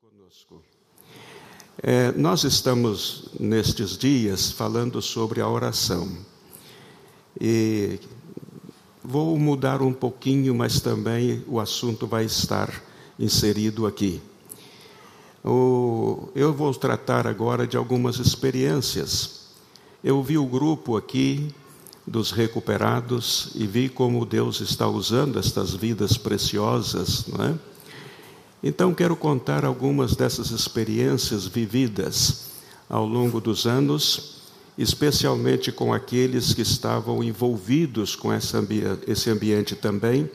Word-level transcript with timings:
conosco. 0.00 0.62
É, 1.82 2.12
nós 2.12 2.44
estamos 2.44 3.30
nestes 3.38 3.98
dias 3.98 4.52
falando 4.52 5.02
sobre 5.02 5.40
a 5.40 5.48
oração. 5.48 6.08
E 7.40 7.98
vou 9.02 9.36
mudar 9.36 9.82
um 9.82 9.92
pouquinho, 9.92 10.54
mas 10.54 10.80
também 10.80 11.42
o 11.48 11.58
assunto 11.58 12.06
vai 12.06 12.26
estar 12.26 12.72
inserido 13.18 13.86
aqui. 13.86 14.22
O, 15.44 16.28
eu 16.32 16.52
vou 16.52 16.72
tratar 16.72 17.26
agora 17.26 17.66
de 17.66 17.76
algumas 17.76 18.18
experiências. 18.18 19.48
Eu 20.04 20.22
vi 20.22 20.38
o 20.38 20.46
grupo 20.46 20.96
aqui 20.96 21.52
dos 22.06 22.30
recuperados 22.30 23.50
e 23.56 23.66
vi 23.66 23.88
como 23.88 24.24
Deus 24.24 24.60
está 24.60 24.86
usando 24.86 25.40
estas 25.40 25.74
vidas 25.74 26.16
preciosas, 26.16 27.26
não 27.26 27.44
é? 27.44 27.77
Então, 28.62 28.92
quero 28.92 29.14
contar 29.14 29.64
algumas 29.64 30.16
dessas 30.16 30.50
experiências 30.50 31.46
vividas 31.46 32.48
ao 32.88 33.06
longo 33.06 33.40
dos 33.40 33.66
anos, 33.66 34.42
especialmente 34.76 35.70
com 35.70 35.92
aqueles 35.92 36.54
que 36.54 36.62
estavam 36.62 37.22
envolvidos 37.22 38.16
com 38.16 38.30
esse 38.32 39.30
ambiente 39.30 39.76
também. 39.76 40.28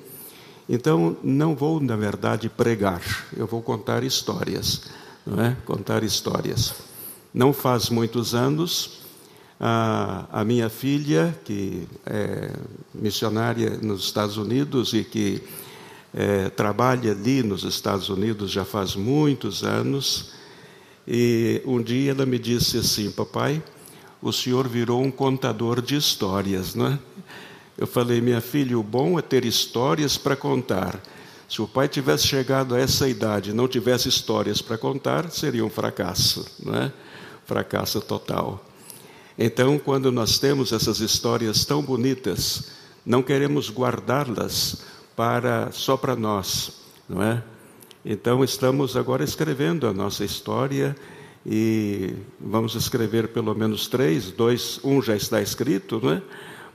Então, 0.70 1.18
não 1.22 1.54
vou, 1.56 1.82
na 1.82 1.98
verdade, 1.98 2.48
pregar, 2.48 3.02
eu 3.36 3.46
vou 3.46 3.62
contar 3.62 4.04
histórias, 4.04 4.84
não 5.26 5.44
é? 5.44 5.58
Contar 5.66 6.04
histórias. 6.04 6.74
Não 7.34 7.52
faz 7.52 7.90
muitos 7.90 8.34
anos, 8.34 9.02
a, 9.60 10.26
a 10.32 10.46
minha 10.46 10.70
filha, 10.70 11.38
que 11.44 11.88
é 12.06 12.52
missionária 12.94 13.72
nos 13.82 14.06
Estados 14.06 14.38
Unidos 14.38 14.94
e 14.94 15.04
que 15.04 15.42
é, 16.14 16.50
trabalha 16.50 17.12
ali 17.12 17.42
nos 17.42 17.64
Estados 17.64 18.08
Unidos 18.10 18.52
já 18.52 18.64
faz 18.64 18.96
muitos 18.96 19.64
anos. 19.64 20.32
E 21.08 21.62
um 21.66 21.82
dia 21.82 22.12
ela 22.12 22.26
me 22.26 22.38
disse 22.38 22.78
assim: 22.78 23.10
Papai, 23.12 23.62
o 24.22 24.32
senhor 24.32 24.68
virou 24.68 25.02
um 25.02 25.12
contador 25.12 25.82
de 25.82 25.96
histórias, 25.96 26.76
não 26.76 26.88
é? 26.88 27.00
Eu 27.78 27.88
falei: 27.88 28.22
Minha 28.22 28.42
filha, 28.42 28.78
o 28.78 28.84
bom 28.84 29.18
é 29.18 29.22
ter 29.22 29.44
histórias 29.44 30.18
para 30.18 30.36
contar. 30.36 31.02
Se 31.50 31.62
o 31.62 31.68
pai 31.68 31.88
tivesse 31.88 32.28
chegado 32.28 32.74
a 32.74 32.80
essa 32.80 33.08
idade 33.08 33.50
e 33.50 33.54
não 33.54 33.68
tivesse 33.68 34.08
histórias 34.08 34.62
para 34.62 34.78
contar, 34.78 35.30
seria 35.30 35.66
um 35.66 35.70
fracasso, 35.70 36.46
não 36.64 36.74
é? 36.76 36.92
Fracasso 37.46 38.00
total. 38.02 38.64
Então, 39.38 39.78
quando 39.78 40.12
nós 40.12 40.40
temos 40.40 40.72
essas 40.72 41.00
histórias 41.00 41.66
tão 41.66 41.82
bonitas, 41.82 42.70
não 43.06 43.22
queremos 43.22 43.70
guardá-las 43.70 44.84
para 45.16 45.72
só 45.72 45.96
para 45.98 46.16
nós, 46.16 46.82
não 47.08 47.22
é? 47.22 47.44
Então 48.06 48.44
estamos 48.44 48.98
agora 48.98 49.24
escrevendo 49.24 49.88
a 49.88 49.94
nossa 49.94 50.26
história 50.26 50.96
e 51.46 52.14
vamos 52.40 52.76
escrever 52.76 53.30
pelo 53.30 53.54
menos 53.56 53.88
três, 53.88 54.32
dois, 54.32 54.80
um 54.84 55.02
já 55.02 55.16
está 55.16 55.42
escrito, 55.42 56.00
não 56.04 56.14
é? 56.14 56.22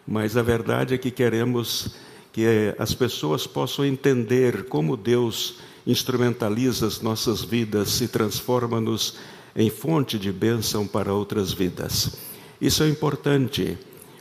Mas 0.07 0.37
a 0.37 0.43
verdade 0.43 0.95
é 0.95 0.99
que 0.99 1.11
queremos 1.11 1.91
que 2.33 2.75
as 2.79 2.95
pessoas 2.95 3.47
possam 3.47 3.85
entender 3.85 4.65
como 4.65 4.97
Deus 4.97 5.57
instrumentaliza 5.87 6.87
as 6.87 7.01
nossas 7.01 7.43
vidas 7.43 8.01
e 8.01 8.09
transforma-nos 8.09 9.17
em 9.57 9.71
fonte 9.71 10.19
de 10.19 10.31
bênção 10.31 10.87
para 10.87 11.13
outras 11.13 11.53
vidas. 11.53 12.17
Isso 12.61 12.83
é 12.83 12.89
importante, 12.89 13.77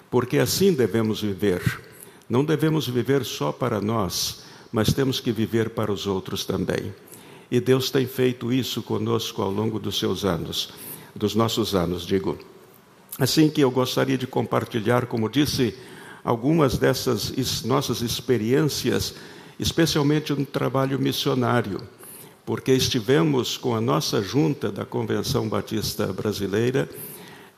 porque 0.10 0.40
assim 0.40 0.74
devemos 0.74 1.22
viver. 1.22 1.87
Não 2.30 2.44
devemos 2.44 2.88
viver 2.88 3.24
só 3.24 3.52
para 3.52 3.80
nós, 3.80 4.44
mas 4.72 4.94
temos 4.94 5.20
que 5.20 5.32
viver 5.32 5.70
para 5.70 5.92
os 5.92 6.06
outros 6.08 6.46
também. 6.46 6.94
E 7.50 7.60
Deus 7.60 7.90
tem 7.90 8.06
feito 8.06 8.52
isso 8.52 8.82
conosco 8.82 9.42
ao 9.42 9.50
longo 9.50 9.80
dos 9.80 9.98
seus 9.98 10.26
anos, 10.26 10.74
dos 11.16 11.36
nossos 11.36 11.74
anos, 11.74 12.06
digo. 12.06 12.38
Assim 13.18 13.50
que 13.50 13.62
eu 13.62 13.72
gostaria 13.72 14.18
de 14.18 14.28
compartilhar, 14.28 15.06
como 15.06 15.30
disse, 15.30 15.74
algumas 16.24 16.78
dessas 16.78 17.64
nossas 17.64 18.02
experiências, 18.02 19.16
especialmente 19.58 20.34
no 20.34 20.46
trabalho 20.46 21.00
missionário, 21.00 21.82
porque 22.46 22.74
estivemos 22.74 23.58
com 23.58 23.74
a 23.74 23.82
nossa 23.82 24.22
junta 24.22 24.70
da 24.70 24.86
Convenção 24.86 25.48
Batista 25.48 26.12
Brasileira 26.12 26.90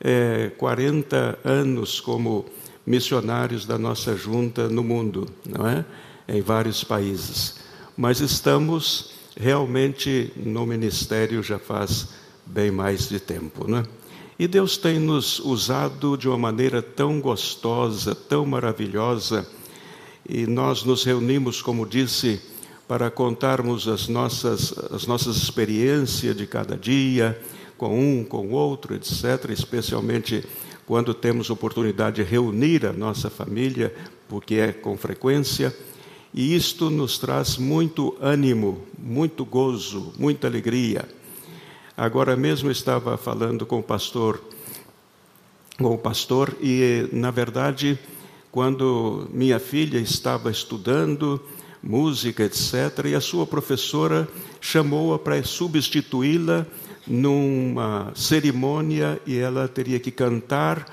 é, 0.00 0.50
40 0.56 1.38
anos 1.44 2.00
como 2.00 2.46
missionários 2.90 3.64
da 3.64 3.78
nossa 3.78 4.16
junta 4.16 4.68
no 4.68 4.82
mundo, 4.82 5.28
não 5.46 5.66
é? 5.66 5.84
Em 6.28 6.42
vários 6.42 6.82
países. 6.82 7.54
Mas 7.96 8.20
estamos 8.20 9.12
realmente 9.38 10.32
no 10.36 10.66
ministério 10.66 11.42
já 11.42 11.58
faz 11.58 12.08
bem 12.44 12.70
mais 12.70 13.08
de 13.08 13.20
tempo, 13.20 13.68
não 13.68 13.78
é? 13.78 13.84
E 14.36 14.48
Deus 14.48 14.76
tem 14.76 14.98
nos 14.98 15.38
usado 15.38 16.16
de 16.16 16.26
uma 16.26 16.38
maneira 16.38 16.82
tão 16.82 17.20
gostosa, 17.20 18.14
tão 18.14 18.44
maravilhosa, 18.46 19.46
e 20.26 20.46
nós 20.46 20.82
nos 20.82 21.04
reunimos, 21.04 21.60
como 21.60 21.86
disse, 21.86 22.40
para 22.88 23.10
contarmos 23.10 23.86
as 23.86 24.08
nossas, 24.08 24.72
as 24.90 25.06
nossas 25.06 25.36
experiências 25.36 26.34
de 26.34 26.46
cada 26.46 26.76
dia, 26.76 27.38
com 27.76 27.98
um, 27.98 28.24
com 28.24 28.50
outro, 28.50 28.94
etc., 28.94 29.50
especialmente 29.50 30.42
quando 30.90 31.14
temos 31.14 31.50
oportunidade 31.50 32.16
de 32.16 32.28
reunir 32.28 32.84
a 32.84 32.92
nossa 32.92 33.30
família, 33.30 33.94
porque 34.28 34.56
é 34.56 34.72
com 34.72 34.96
frequência, 34.96 35.72
e 36.34 36.52
isto 36.56 36.90
nos 36.90 37.16
traz 37.16 37.56
muito 37.56 38.16
ânimo, 38.20 38.82
muito 38.98 39.44
gozo, 39.44 40.12
muita 40.18 40.48
alegria. 40.48 41.08
Agora 41.96 42.34
mesmo 42.34 42.72
estava 42.72 43.16
falando 43.16 43.64
com 43.64 43.78
o 43.78 43.82
pastor, 43.84 44.42
com 45.78 45.94
o 45.94 45.96
pastor 45.96 46.56
e 46.60 47.08
na 47.12 47.30
verdade, 47.30 47.96
quando 48.50 49.28
minha 49.32 49.60
filha 49.60 49.98
estava 49.98 50.50
estudando 50.50 51.40
música, 51.80 52.42
etc, 52.42 53.04
e 53.06 53.14
a 53.14 53.20
sua 53.20 53.46
professora 53.46 54.28
chamou-a 54.60 55.20
para 55.20 55.40
substituí-la 55.44 56.66
numa 57.10 58.12
cerimônia 58.14 59.20
e 59.26 59.36
ela 59.36 59.66
teria 59.66 59.98
que 59.98 60.12
cantar 60.12 60.86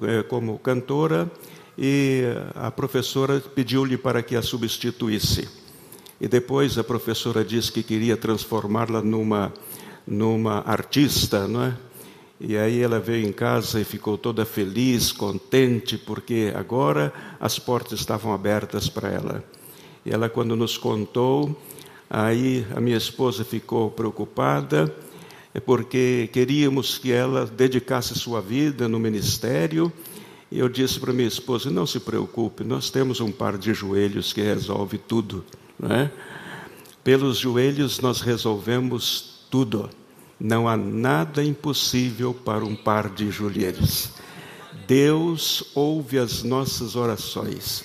é, 0.00 0.22
como 0.22 0.58
cantora 0.58 1.30
e 1.76 2.22
a 2.54 2.70
professora 2.70 3.38
pediu-lhe 3.38 3.98
para 3.98 4.22
que 4.22 4.34
a 4.34 4.40
substituísse. 4.40 5.46
E 6.18 6.26
depois 6.26 6.78
a 6.78 6.82
professora 6.82 7.44
disse 7.44 7.70
que 7.70 7.82
queria 7.82 8.16
transformá-la 8.16 9.02
numa 9.02 9.52
numa 10.06 10.60
artista, 10.66 11.46
não 11.46 11.64
é? 11.64 11.76
E 12.40 12.56
aí 12.56 12.80
ela 12.80 12.98
veio 12.98 13.28
em 13.28 13.32
casa 13.32 13.78
e 13.78 13.84
ficou 13.84 14.16
toda 14.16 14.46
feliz, 14.46 15.12
contente, 15.12 15.98
porque 15.98 16.50
agora 16.56 17.12
as 17.38 17.58
portas 17.58 18.00
estavam 18.00 18.32
abertas 18.32 18.88
para 18.88 19.10
ela. 19.10 19.44
E 20.06 20.10
ela 20.10 20.30
quando 20.30 20.56
nos 20.56 20.78
contou, 20.78 21.54
aí 22.08 22.66
a 22.74 22.80
minha 22.80 22.96
esposa 22.96 23.44
ficou 23.44 23.90
preocupada 23.90 24.90
porque 25.60 26.28
queríamos 26.32 26.98
que 26.98 27.12
ela 27.12 27.46
dedicasse 27.46 28.14
sua 28.14 28.40
vida 28.40 28.88
no 28.88 28.98
ministério. 28.98 29.92
E 30.50 30.58
eu 30.58 30.68
disse 30.68 30.98
para 30.98 31.12
minha 31.12 31.28
esposa: 31.28 31.70
não 31.70 31.86
se 31.86 32.00
preocupe, 32.00 32.64
nós 32.64 32.90
temos 32.90 33.20
um 33.20 33.30
par 33.30 33.56
de 33.56 33.72
joelhos 33.72 34.32
que 34.32 34.42
resolve 34.42 34.98
tudo. 34.98 35.44
Não 35.78 35.94
é? 35.94 36.10
Pelos 37.02 37.38
joelhos 37.38 38.00
nós 38.00 38.20
resolvemos 38.20 39.46
tudo. 39.50 39.88
Não 40.38 40.68
há 40.68 40.76
nada 40.76 41.42
impossível 41.42 42.32
para 42.32 42.64
um 42.64 42.76
par 42.76 43.10
de 43.10 43.30
joelhos. 43.30 44.10
Deus 44.86 45.64
ouve 45.74 46.18
as 46.18 46.42
nossas 46.42 46.96
orações 46.96 47.84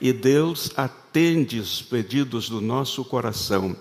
e 0.00 0.12
Deus 0.12 0.70
atende 0.76 1.58
os 1.58 1.80
pedidos 1.82 2.48
do 2.48 2.60
nosso 2.60 3.04
coração 3.04 3.74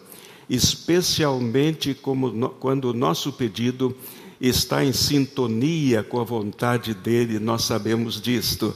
especialmente 0.53 1.95
como, 1.95 2.49
quando 2.49 2.85
o 2.85 2.93
nosso 2.93 3.33
pedido 3.33 3.95
está 4.39 4.85
em 4.85 4.93
sintonia 4.93 6.03
com 6.03 6.19
a 6.19 6.23
vontade 6.23 6.93
dele, 6.93 7.39
nós 7.39 7.63
sabemos 7.63 8.21
disto, 8.21 8.75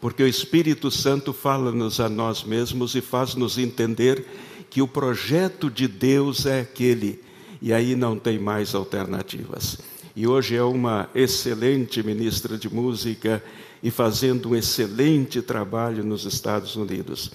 porque 0.00 0.22
o 0.22 0.26
Espírito 0.26 0.90
Santo 0.90 1.34
fala-nos 1.34 2.00
a 2.00 2.08
nós 2.08 2.44
mesmos 2.44 2.94
e 2.94 3.02
faz-nos 3.02 3.58
entender 3.58 4.24
que 4.70 4.80
o 4.80 4.88
projeto 4.88 5.70
de 5.70 5.86
Deus 5.86 6.46
é 6.46 6.60
aquele, 6.60 7.20
e 7.60 7.74
aí 7.74 7.94
não 7.94 8.18
tem 8.18 8.38
mais 8.38 8.74
alternativas. 8.74 9.78
E 10.16 10.26
hoje 10.26 10.56
é 10.56 10.62
uma 10.62 11.10
excelente 11.14 12.02
ministra 12.02 12.56
de 12.56 12.72
música 12.72 13.44
e 13.82 13.90
fazendo 13.90 14.50
um 14.50 14.56
excelente 14.56 15.42
trabalho 15.42 16.02
nos 16.02 16.24
Estados 16.24 16.74
Unidos. 16.74 17.30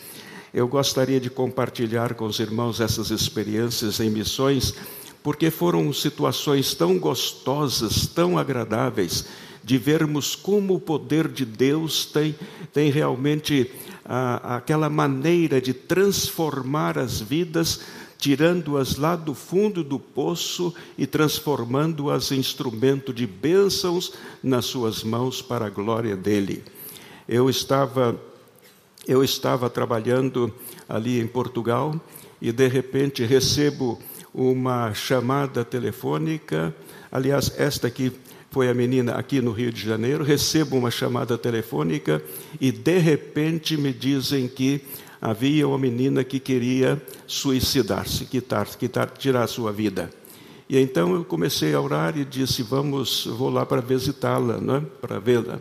Eu 0.53 0.67
gostaria 0.67 1.19
de 1.19 1.31
compartilhar 1.31 2.13
com 2.13 2.25
os 2.25 2.39
irmãos 2.39 2.79
essas 2.79 3.09
experiências 3.09 3.99
em 3.99 4.09
missões, 4.09 4.75
porque 5.23 5.49
foram 5.49 5.91
situações 5.91 6.75
tão 6.75 6.99
gostosas, 6.99 8.05
tão 8.05 8.37
agradáveis, 8.37 9.25
de 9.63 9.77
vermos 9.79 10.35
como 10.35 10.75
o 10.75 10.79
poder 10.79 11.27
de 11.27 11.43
Deus 11.43 12.05
tem, 12.05 12.35
tem 12.71 12.91
realmente 12.91 13.71
aquela 14.05 14.89
maneira 14.89 15.59
de 15.59 15.73
transformar 15.73 16.97
as 16.97 17.19
vidas 17.19 17.79
tirando-as 18.23 18.95
lá 18.95 19.17
do 19.17 19.33
fundo 19.33 19.83
do 19.83 19.99
poço 19.99 20.73
e 20.97 21.05
transformando-as 21.05 22.31
em 22.31 22.39
instrumento 22.39 23.13
de 23.13 23.27
bênçãos 23.27 24.13
nas 24.41 24.63
suas 24.63 25.03
mãos 25.03 25.41
para 25.41 25.65
a 25.65 25.69
glória 25.69 26.15
dele. 26.15 26.63
Eu 27.27 27.49
estava 27.49 28.17
eu 29.07 29.23
estava 29.23 29.69
trabalhando 29.69 30.53
ali 30.87 31.19
em 31.19 31.27
Portugal 31.27 31.99
e 32.41 32.51
de 32.51 32.67
repente 32.67 33.23
recebo 33.23 33.99
uma 34.33 34.93
chamada 34.93 35.63
telefônica, 35.63 36.75
aliás, 37.11 37.53
esta 37.57 37.87
aqui 37.87 38.11
foi 38.49 38.69
a 38.69 38.73
menina 38.73 39.13
aqui 39.13 39.41
no 39.41 39.51
Rio 39.51 39.71
de 39.71 39.81
Janeiro, 39.81 40.23
recebo 40.23 40.77
uma 40.77 40.91
chamada 40.91 41.37
telefônica 41.37 42.23
e 42.59 42.71
de 42.71 42.99
repente 42.99 43.75
me 43.77 43.91
dizem 43.91 44.47
que 44.47 44.81
havia 45.21 45.67
uma 45.67 45.77
menina 45.77 46.23
que 46.23 46.39
queria 46.39 47.01
suicidar-se, 47.25 48.25
quitar, 48.25 48.67
quitar, 48.77 49.09
tirar 49.09 49.43
a 49.43 49.47
sua 49.47 49.71
vida. 49.71 50.09
E 50.69 50.77
então 50.77 51.13
eu 51.13 51.23
comecei 51.23 51.73
a 51.73 51.81
orar 51.81 52.17
e 52.17 52.25
disse: 52.25 52.61
Vamos, 52.61 53.25
vou 53.25 53.49
lá 53.49 53.65
para 53.65 53.81
visitá-la, 53.81 54.57
né? 54.59 54.83
para 55.01 55.19
vê-la. 55.19 55.59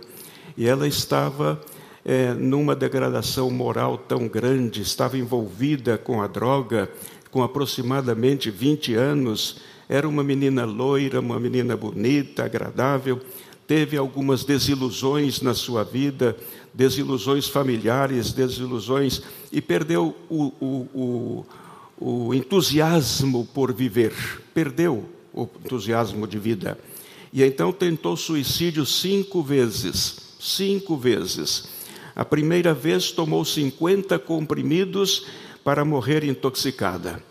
E 0.57 0.67
ela 0.67 0.87
estava 0.87 1.61
é, 2.05 2.35
numa 2.35 2.75
degradação 2.75 3.51
moral 3.51 3.97
tão 3.97 4.27
grande, 4.27 4.83
estava 4.83 5.17
envolvida 5.17 5.97
com 5.97 6.21
a 6.21 6.27
droga, 6.27 6.91
com 7.31 7.43
aproximadamente 7.43 8.51
20 8.51 8.95
anos. 8.95 9.61
Era 9.89 10.09
uma 10.09 10.25
menina 10.25 10.65
loira, 10.65 11.21
uma 11.21 11.39
menina 11.39 11.77
bonita, 11.77 12.45
agradável. 12.45 13.21
Teve 13.67 13.97
algumas 13.97 14.45
desilusões 14.45 15.41
na 15.41 15.55
sua 15.55 15.85
vida, 15.85 16.37
desilusões 16.75 17.49
familiares, 17.49 18.33
desilusões, 18.33 19.23
e 19.51 19.61
perdeu 19.61 20.15
o, 20.29 20.53
o, 20.61 21.47
o, 21.99 22.27
o 22.29 22.35
entusiasmo 22.35 23.49
por 23.55 23.73
viver, 23.73 24.13
perdeu 24.53 25.09
o 25.33 25.49
entusiasmo 25.65 26.27
de 26.27 26.39
vida. 26.39 26.77
E 27.33 27.43
então 27.43 27.73
tentou 27.73 28.17
suicídio 28.17 28.85
cinco 28.85 29.43
vezes. 29.43 30.17
Cinco 30.39 30.97
vezes. 30.97 31.82
A 32.15 32.25
primeira 32.25 32.75
vez 32.75 33.11
tomou 33.11 33.45
50 33.45 34.19
comprimidos 34.19 35.27
para 35.65 35.85
morrer 35.85 36.25
intoxicada. 36.25 37.23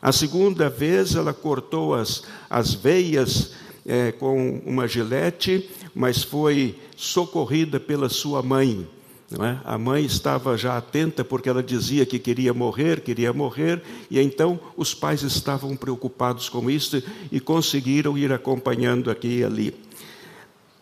A 0.00 0.12
segunda 0.12 0.70
vez 0.70 1.14
ela 1.14 1.34
cortou 1.34 1.94
as, 1.94 2.22
as 2.48 2.72
veias 2.72 3.52
é, 3.84 4.12
com 4.12 4.62
uma 4.64 4.88
gilete, 4.88 5.68
mas 5.94 6.22
foi 6.22 6.78
socorrida 6.96 7.78
pela 7.78 8.08
sua 8.08 8.42
mãe. 8.42 8.88
É? 9.32 9.58
A 9.64 9.78
mãe 9.78 10.04
estava 10.04 10.56
já 10.56 10.76
atenta 10.76 11.22
porque 11.22 11.48
ela 11.48 11.62
dizia 11.62 12.04
que 12.04 12.18
queria 12.18 12.52
morrer, 12.52 13.00
queria 13.00 13.32
morrer, 13.32 13.80
e 14.10 14.18
então 14.18 14.58
os 14.76 14.92
pais 14.92 15.22
estavam 15.22 15.76
preocupados 15.76 16.48
com 16.48 16.68
isso 16.68 17.00
e 17.30 17.38
conseguiram 17.38 18.18
ir 18.18 18.32
acompanhando 18.32 19.08
aqui 19.08 19.38
e 19.38 19.44
ali. 19.44 19.74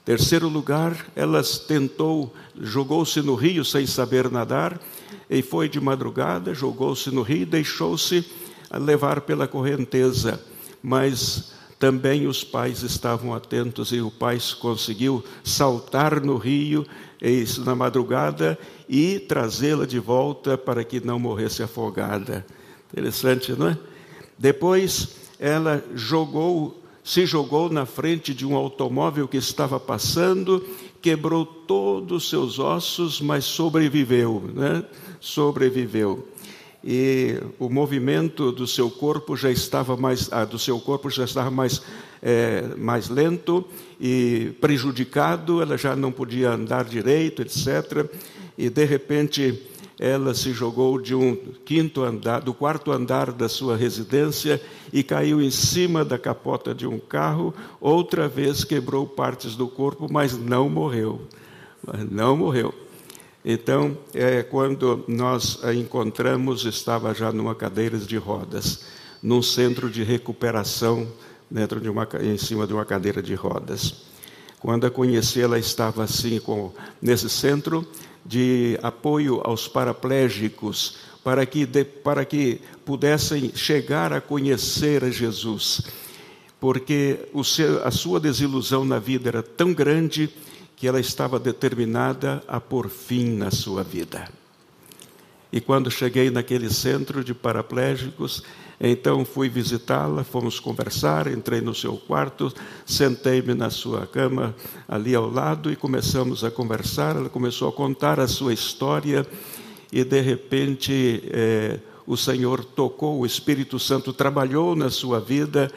Terceiro 0.09 0.49
lugar, 0.49 1.05
ela 1.15 1.43
tentou, 1.43 2.33
jogou-se 2.59 3.21
no 3.21 3.35
rio 3.35 3.63
sem 3.63 3.87
saber 3.87 4.31
nadar, 4.31 4.81
e 5.29 5.43
foi 5.43 5.69
de 5.69 5.79
madrugada, 5.79 6.55
jogou-se 6.55 7.11
no 7.11 7.21
rio 7.21 7.43
e 7.43 7.45
deixou-se 7.45 8.25
levar 8.73 9.21
pela 9.21 9.47
correnteza, 9.47 10.43
mas 10.83 11.53
também 11.79 12.27
os 12.27 12.43
pais 12.43 12.83
estavam 12.83 13.35
atentos 13.35 13.93
e 13.93 14.01
o 14.01 14.11
pai 14.11 14.39
conseguiu 14.59 15.23
saltar 15.45 16.23
no 16.23 16.39
rio 16.39 16.87
na 17.59 17.75
madrugada 17.75 18.59
e 18.89 19.19
trazê-la 19.19 19.85
de 19.85 19.99
volta 19.99 20.57
para 20.57 20.85
que 20.85 21.05
não 21.05 21.19
morresse 21.19 21.63
afogada. 21.63 22.47
Interessante, 22.91 23.53
não 23.53 23.69
é? 23.69 23.79
Depois 24.39 25.17
ela 25.39 25.85
jogou, 25.95 26.83
se 27.09 27.25
jogou 27.25 27.71
na 27.71 27.87
frente 27.87 28.35
de 28.35 28.45
um 28.45 28.55
automóvel 28.55 29.27
que 29.27 29.39
estava 29.39 29.81
passando, 29.81 30.63
quebrou 31.01 31.47
todos 31.47 32.25
os 32.25 32.29
seus 32.29 32.59
ossos, 32.59 33.19
mas 33.19 33.47
sobreviveu, 33.47 34.45
né? 34.55 34.85
Sobreviveu 35.19 36.29
e 36.85 37.41
o 37.59 37.71
movimento 37.71 38.53
do 38.53 38.67
seu 38.67 38.91
corpo 38.91 39.35
já 39.35 39.51
estava 39.51 39.97
mais, 39.97 40.29
ah, 40.31 40.45
do 40.45 40.59
seu 40.59 40.79
corpo 40.79 41.09
já 41.09 41.25
estava 41.25 41.51
mais, 41.51 41.81
é, 42.23 42.63
mais 42.77 43.09
lento 43.09 43.65
e 43.99 44.53
prejudicado, 44.61 45.63
ela 45.63 45.79
já 45.79 45.97
não 45.97 46.13
podia 46.13 46.51
andar 46.51 46.85
direito, 46.85 47.41
etc. 47.41 48.07
E 48.59 48.69
de 48.69 48.85
repente 48.85 49.59
ela 49.99 50.33
se 50.33 50.53
jogou 50.53 51.00
de 51.00 51.15
um 51.15 51.35
quinto 51.65 52.05
andar, 52.05 52.41
do 52.41 52.55
quarto 52.55 52.93
andar 52.93 53.33
da 53.33 53.49
sua 53.49 53.77
residência 53.77 54.62
e 54.93 55.03
caiu 55.03 55.43
em 55.43 55.50
cima 55.50 56.05
da 56.05 56.17
capota 56.17 56.73
de 56.73 56.87
um 56.87 57.00
carro. 57.00 57.53
Outra 57.81 58.29
vez 58.29 58.62
quebrou 58.62 59.06
partes 59.06 59.56
do 59.56 59.67
corpo, 59.67 60.06
mas 60.11 60.39
não 60.39 60.69
morreu. 60.69 61.23
Não 62.11 62.37
morreu. 62.37 62.73
Então, 63.45 63.97
é, 64.15 64.43
quando 64.43 65.05
nós 65.09 65.59
a 65.65 65.75
encontramos, 65.75 66.65
estava 66.65 67.12
já 67.12 67.33
numa 67.33 67.55
cadeira 67.55 67.99
de 67.99 68.17
rodas, 68.17 68.85
num 69.23 69.43
centro 69.43 69.91
de 69.91 70.05
recuperação, 70.05 71.09
dentro 71.50 71.81
de 71.81 71.89
uma, 71.89 72.06
em 72.21 72.37
cima 72.37 72.67
de 72.67 72.73
uma 72.73 72.85
cadeira 72.85 73.23
de 73.23 73.35
rodas. 73.35 74.06
Quando 74.61 74.87
a 74.87 74.91
conheci, 74.91 75.41
ela 75.41 75.59
estava 75.59 76.05
assim, 76.05 76.39
com, 76.41 76.73
nesse 77.00 77.31
centro 77.31 77.87
de 78.25 78.79
apoio 78.82 79.41
aos 79.44 79.67
paraplégicos, 79.67 80.99
para 81.25 81.44
que, 81.44 81.67
de, 81.67 81.85
para 81.85 82.25
que 82.25 82.61
pudessem 82.85 83.53
chegar 83.55 84.12
a 84.12 84.20
conhecer 84.20 85.05
a 85.05 85.11
Jesus. 85.11 85.82
Porque 86.61 87.29
seu, 87.44 87.87
a 87.87 87.91
sua 87.91 88.19
desilusão 88.19 88.85
na 88.85 88.99
vida 88.99 89.29
era 89.29 89.43
tão 89.43 89.73
grande 89.73 90.31
que 90.75 90.87
ela 90.87 91.00
estava 91.00 91.38
determinada 91.38 92.43
a 92.47 92.61
pôr 92.61 92.88
fim 92.88 93.37
na 93.37 93.50
sua 93.50 93.82
vida. 93.82 94.29
E 95.53 95.61
quando 95.61 95.91
cheguei 95.91 96.31
naquele 96.31 96.73
centro 96.73 97.25
de 97.25 97.35
paraplégicos, 97.35 98.43
então 98.81 99.25
fui 99.25 99.49
visitá-la, 99.49 100.23
fomos 100.23 100.61
conversar, 100.61 101.27
entrei 101.27 101.61
no 101.61 101.75
seu 101.75 101.97
quarto, 101.97 102.53
sentei-me 102.87 103.53
na 103.53 103.71
sua 103.71 104.07
cama 104.07 104.55
ali 104.87 105.15
ao 105.15 105.29
lado 105.29 105.73
e 105.73 105.77
começamos 105.77 106.45
a 106.45 106.51
conversar. 106.51 107.17
Ela 107.17 107.29
começou 107.29 107.69
a 107.69 107.73
contar 107.73 108.21
a 108.21 108.29
sua 108.29 108.53
história 108.53 109.27
e 109.91 110.05
de 110.05 110.21
repente 110.21 111.25
eh, 111.27 111.81
o 112.07 112.17
Senhor 112.17 112.65
tocou, 112.65 113.19
o 113.19 113.27
Espírito 113.27 113.81
Santo 113.81 114.13
trabalhou 114.13 114.77
na 114.77 114.91
sua 114.91 115.19
vida 115.19 115.71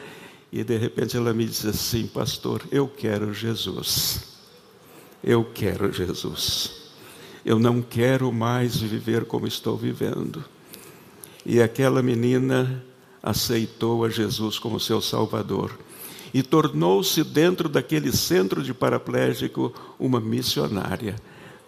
e 0.52 0.62
de 0.62 0.76
repente 0.76 1.16
ela 1.16 1.32
me 1.32 1.44
disse 1.44 1.68
assim, 1.68 2.06
pastor, 2.06 2.62
eu 2.70 2.86
quero 2.86 3.34
Jesus. 3.34 4.32
Eu 5.24 5.44
quero 5.44 5.92
Jesus. 5.92 6.92
Eu 7.44 7.58
não 7.58 7.82
quero 7.82 8.30
mais 8.32 8.76
viver 8.76 9.24
como 9.24 9.46
estou 9.46 9.76
vivendo. 9.76 10.44
E 11.44 11.60
aquela 11.60 12.02
menina 12.02 12.84
aceitou 13.22 14.04
a 14.04 14.08
Jesus 14.08 14.58
como 14.58 14.80
seu 14.80 15.00
Salvador 15.00 15.78
e 16.34 16.42
tornou-se 16.42 17.22
dentro 17.22 17.68
daquele 17.68 18.10
centro 18.10 18.62
de 18.62 18.72
paraplégico 18.72 19.72
uma 19.98 20.18
missionária, 20.20 21.16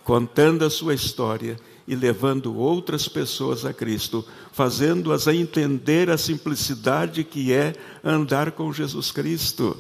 contando 0.02 0.64
a 0.64 0.70
sua 0.70 0.94
história 0.94 1.58
e 1.86 1.94
levando 1.94 2.56
outras 2.56 3.06
pessoas 3.06 3.64
a 3.64 3.74
Cristo, 3.74 4.24
fazendo-as 4.52 5.28
a 5.28 5.34
entender 5.34 6.08
a 6.10 6.16
simplicidade 6.16 7.22
que 7.24 7.52
é 7.52 7.74
andar 8.02 8.52
com 8.52 8.72
Jesus 8.72 9.12
Cristo. 9.12 9.76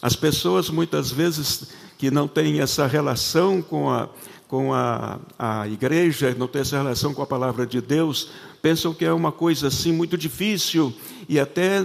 As 0.00 0.16
pessoas 0.16 0.70
muitas 0.70 1.10
vezes 1.10 1.68
que 1.98 2.10
não 2.10 2.26
têm 2.26 2.60
essa 2.60 2.86
relação 2.86 3.60
com 3.62 3.90
a, 3.90 4.08
com 4.48 4.72
a, 4.72 5.18
a 5.38 5.66
igreja, 5.68 6.34
não 6.38 6.46
têm 6.46 6.62
essa 6.62 6.76
relação 6.76 7.14
com 7.14 7.22
a 7.22 7.26
palavra 7.26 7.66
de 7.66 7.80
Deus, 7.80 8.30
pensam 8.60 8.94
que 8.94 9.04
é 9.04 9.12
uma 9.12 9.32
coisa 9.32 9.68
assim 9.68 9.92
muito 9.92 10.16
difícil 10.16 10.92
e 11.28 11.38
até 11.40 11.84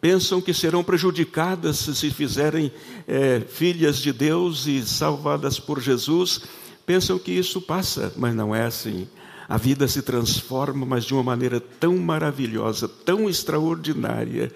pensam 0.00 0.40
que 0.40 0.54
serão 0.54 0.84
prejudicadas 0.84 1.76
se 1.76 2.10
fizerem 2.10 2.72
é, 3.06 3.40
filhas 3.40 3.98
de 3.98 4.12
Deus 4.12 4.66
e 4.66 4.84
salvadas 4.86 5.58
por 5.58 5.80
Jesus. 5.80 6.42
Pensam 6.86 7.18
que 7.18 7.32
isso 7.32 7.60
passa, 7.60 8.12
mas 8.16 8.34
não 8.34 8.54
é 8.54 8.64
assim. 8.64 9.08
A 9.48 9.56
vida 9.56 9.88
se 9.88 10.02
transforma, 10.02 10.84
mas 10.84 11.04
de 11.04 11.14
uma 11.14 11.22
maneira 11.22 11.60
tão 11.60 11.96
maravilhosa, 11.96 12.86
tão 12.86 13.28
extraordinária, 13.28 14.52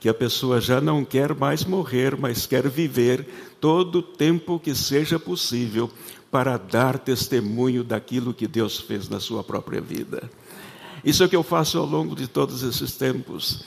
que 0.00 0.08
a 0.08 0.14
pessoa 0.14 0.60
já 0.60 0.80
não 0.80 1.04
quer 1.04 1.34
mais 1.34 1.64
morrer, 1.64 2.16
mas 2.16 2.46
quer 2.46 2.68
viver 2.68 3.26
todo 3.60 3.96
o 3.96 4.02
tempo 4.02 4.60
que 4.60 4.74
seja 4.74 5.18
possível 5.18 5.90
para 6.30 6.56
dar 6.56 6.98
testemunho 6.98 7.82
daquilo 7.82 8.34
que 8.34 8.46
Deus 8.46 8.78
fez 8.78 9.08
na 9.08 9.20
sua 9.20 9.42
própria 9.42 9.80
vida. 9.80 10.30
Isso 11.04 11.22
é 11.22 11.26
o 11.26 11.28
que 11.28 11.36
eu 11.36 11.42
faço 11.42 11.78
ao 11.78 11.86
longo 11.86 12.14
de 12.14 12.26
todos 12.26 12.62
esses 12.62 12.96
tempos. 12.96 13.64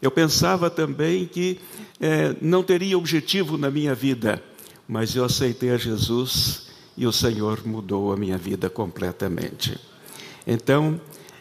Eu 0.00 0.10
pensava 0.10 0.70
também 0.70 1.26
que 1.26 1.58
é, 2.00 2.36
não 2.40 2.62
teria 2.62 2.96
objetivo 2.96 3.58
na 3.58 3.70
minha 3.70 3.94
vida, 3.94 4.42
mas 4.86 5.14
eu 5.14 5.24
aceitei 5.24 5.70
a 5.70 5.76
Jesus 5.76 6.68
e 6.96 7.06
o 7.06 7.12
Senhor 7.12 7.66
mudou 7.66 8.12
a 8.12 8.16
minha 8.16 8.38
vida 8.38 8.70
completamente. 8.70 9.78
Então, 10.46 11.00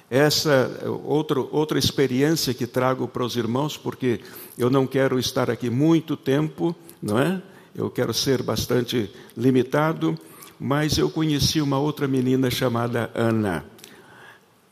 essa 0.10 0.72
outro, 1.04 1.48
outra 1.52 1.78
experiência 1.78 2.54
que 2.54 2.66
trago 2.66 3.08
para 3.08 3.24
os 3.24 3.36
irmãos, 3.36 3.78
porque 3.78 4.22
eu 4.58 4.70
não 4.70 4.88
quero 4.88 5.20
estar 5.20 5.50
aqui 5.50 5.70
muito 5.70 6.18
tempo, 6.18 6.76
não 7.02 7.20
é? 7.20 7.42
Eu 7.76 7.90
quero 7.90 8.14
ser 8.14 8.42
bastante 8.42 9.10
limitado, 9.36 10.18
mas 10.60 10.98
eu 10.98 11.10
conheci 11.10 11.62
uma 11.62 11.80
outra 11.80 12.08
menina 12.08 12.50
chamada 12.50 13.12
Ana. 13.14 13.66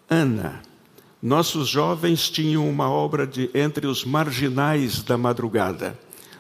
Ana. 0.10 0.62
Nossos 1.22 1.68
jovens 1.68 2.30
tinham 2.30 2.70
uma 2.70 2.90
obra 2.90 3.26
de 3.26 3.50
entre 3.54 3.88
os 3.88 4.06
marginais 4.06 5.02
da 5.02 5.18
madrugada, 5.18 5.98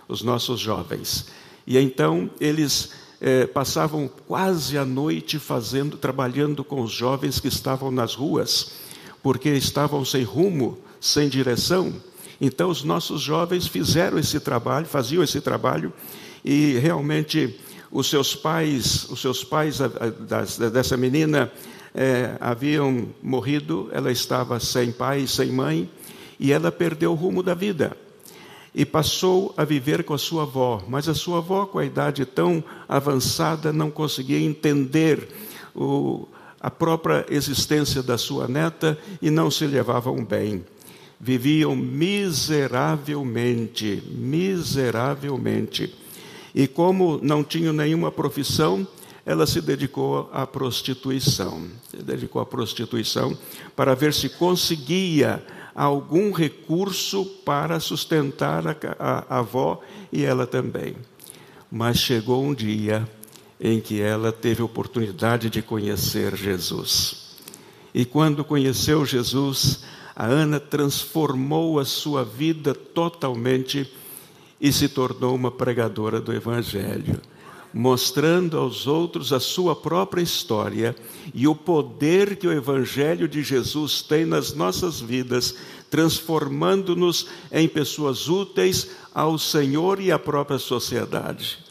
os 0.08 0.22
nossos 0.22 0.60
jovens. 0.60 1.28
E 1.66 1.78
então 1.78 2.30
eles 2.40 2.92
eh, 3.20 3.48
passavam 3.48 4.08
quase 4.28 4.78
a 4.78 4.86
noite 4.86 5.40
fazendo, 5.40 5.98
trabalhando 5.98 6.64
com 6.64 6.82
os 6.82 6.92
jovens 6.92 7.40
que 7.40 7.48
estavam 7.48 7.90
nas 7.90 8.14
ruas 8.14 8.86
porque 9.26 9.50
estavam 9.50 10.06
sem 10.06 10.22
rumo, 10.22 10.78
sem 11.02 11.28
direção. 11.28 11.92
Então, 12.40 12.70
os 12.70 12.84
nossos 12.84 13.24
jovens 13.24 13.66
fizeram 13.66 14.20
esse 14.20 14.40
trabalho, 14.40 14.86
faziam 14.86 15.24
esse 15.24 15.42
trabalho, 15.42 15.92
e 16.44 16.78
realmente 16.78 17.60
os 17.96 18.08
seus 18.10 18.36
pais, 18.36 19.08
os 19.10 19.22
seus 19.22 19.42
pais 19.42 19.80
dessa 20.74 20.98
menina 20.98 21.50
é, 21.94 22.36
haviam 22.42 23.08
morrido, 23.24 23.90
ela 23.94 24.12
estava 24.12 24.60
sem 24.60 24.92
pai, 24.92 25.26
sem 25.28 25.50
mãe, 25.50 25.90
e 26.38 26.52
ela 26.52 26.74
perdeu 26.74 27.14
o 27.14 27.16
rumo 27.16 27.42
da 27.42 27.54
vida. 27.54 27.96
E 28.74 28.84
passou 28.84 29.54
a 29.56 29.64
viver 29.64 30.04
com 30.04 30.14
a 30.14 30.18
sua 30.18 30.44
avó, 30.44 30.84
mas 30.90 31.08
a 31.08 31.14
sua 31.14 31.38
avó, 31.38 31.66
com 31.66 31.80
a 31.80 31.86
idade 31.86 32.26
tão 32.26 32.62
avançada, 32.86 33.72
não 33.72 33.90
conseguia 33.90 34.42
entender 34.42 35.30
o, 35.74 36.28
a 36.60 36.70
própria 36.70 37.26
existência 37.30 38.04
da 38.04 38.18
sua 38.18 38.46
neta 38.46 38.98
e 39.22 39.32
não 39.32 39.50
se 39.50 39.66
levavam 39.66 40.22
bem. 40.22 40.66
Viviam 41.18 41.74
miseravelmente, 41.78 44.04
miseravelmente. 44.12 46.04
E 46.56 46.68
como 46.68 47.20
não 47.22 47.44
tinham 47.44 47.74
nenhuma 47.74 48.10
profissão, 48.10 48.88
ela 49.26 49.46
se 49.46 49.60
dedicou 49.60 50.30
à 50.32 50.48
prostituição. 50.48 51.68
Se 51.92 51.98
dedicou 51.98 52.42
à 52.42 52.46
prostituição 52.46 53.38
para 53.76 53.94
ver 53.94 54.14
se 54.14 54.30
conseguia 54.30 55.46
algum 55.76 56.32
recurso 56.32 57.26
para 57.44 57.82
sustentar 57.82 58.66
a, 58.66 58.78
a, 58.98 59.26
a 59.36 59.40
avó 59.40 59.82
e 60.14 60.24
ela 60.24 60.48
também. 60.48 60.96
Mas 61.70 61.98
chegou 61.98 62.42
um 62.42 62.54
dia 62.54 63.06
em 63.60 63.82
que 63.82 64.00
ela 64.00 64.32
teve 64.32 64.62
oportunidade 64.62 65.50
de 65.50 65.62
conhecer 65.62 66.38
Jesus. 66.38 67.36
E 67.94 68.06
quando 68.06 68.46
conheceu 68.46 69.06
Jesus, 69.06 69.84
a 70.16 70.26
Ana 70.26 70.62
transformou 70.62 71.80
a 71.80 71.86
sua 71.86 72.24
vida 72.24 72.74
totalmente 72.74 73.92
e 74.60 74.72
se 74.72 74.88
tornou 74.88 75.36
uma 75.36 75.52
pregadora 75.52 76.20
do 76.20 76.34
Evangelho, 76.34 77.22
mostrando 77.74 78.58
aos 78.58 78.88
outros 78.88 79.34
a 79.34 79.40
sua 79.40 79.76
própria 79.76 80.22
história 80.22 80.96
e 81.34 81.48
o 81.48 81.54
poder 81.54 82.38
que 82.38 82.48
o 82.48 82.54
Evangelho 82.54 83.28
de 83.28 83.44
Jesus 83.44 84.02
tem 84.02 84.26
nas 84.26 84.54
nossas 84.54 85.02
vidas, 85.02 85.56
transformando-nos 85.90 87.28
em 87.52 87.68
pessoas 87.68 88.30
úteis 88.30 88.90
ao 89.14 89.38
Senhor 89.38 90.00
e 90.00 90.12
à 90.12 90.18
própria 90.18 90.58
sociedade. 90.58 91.66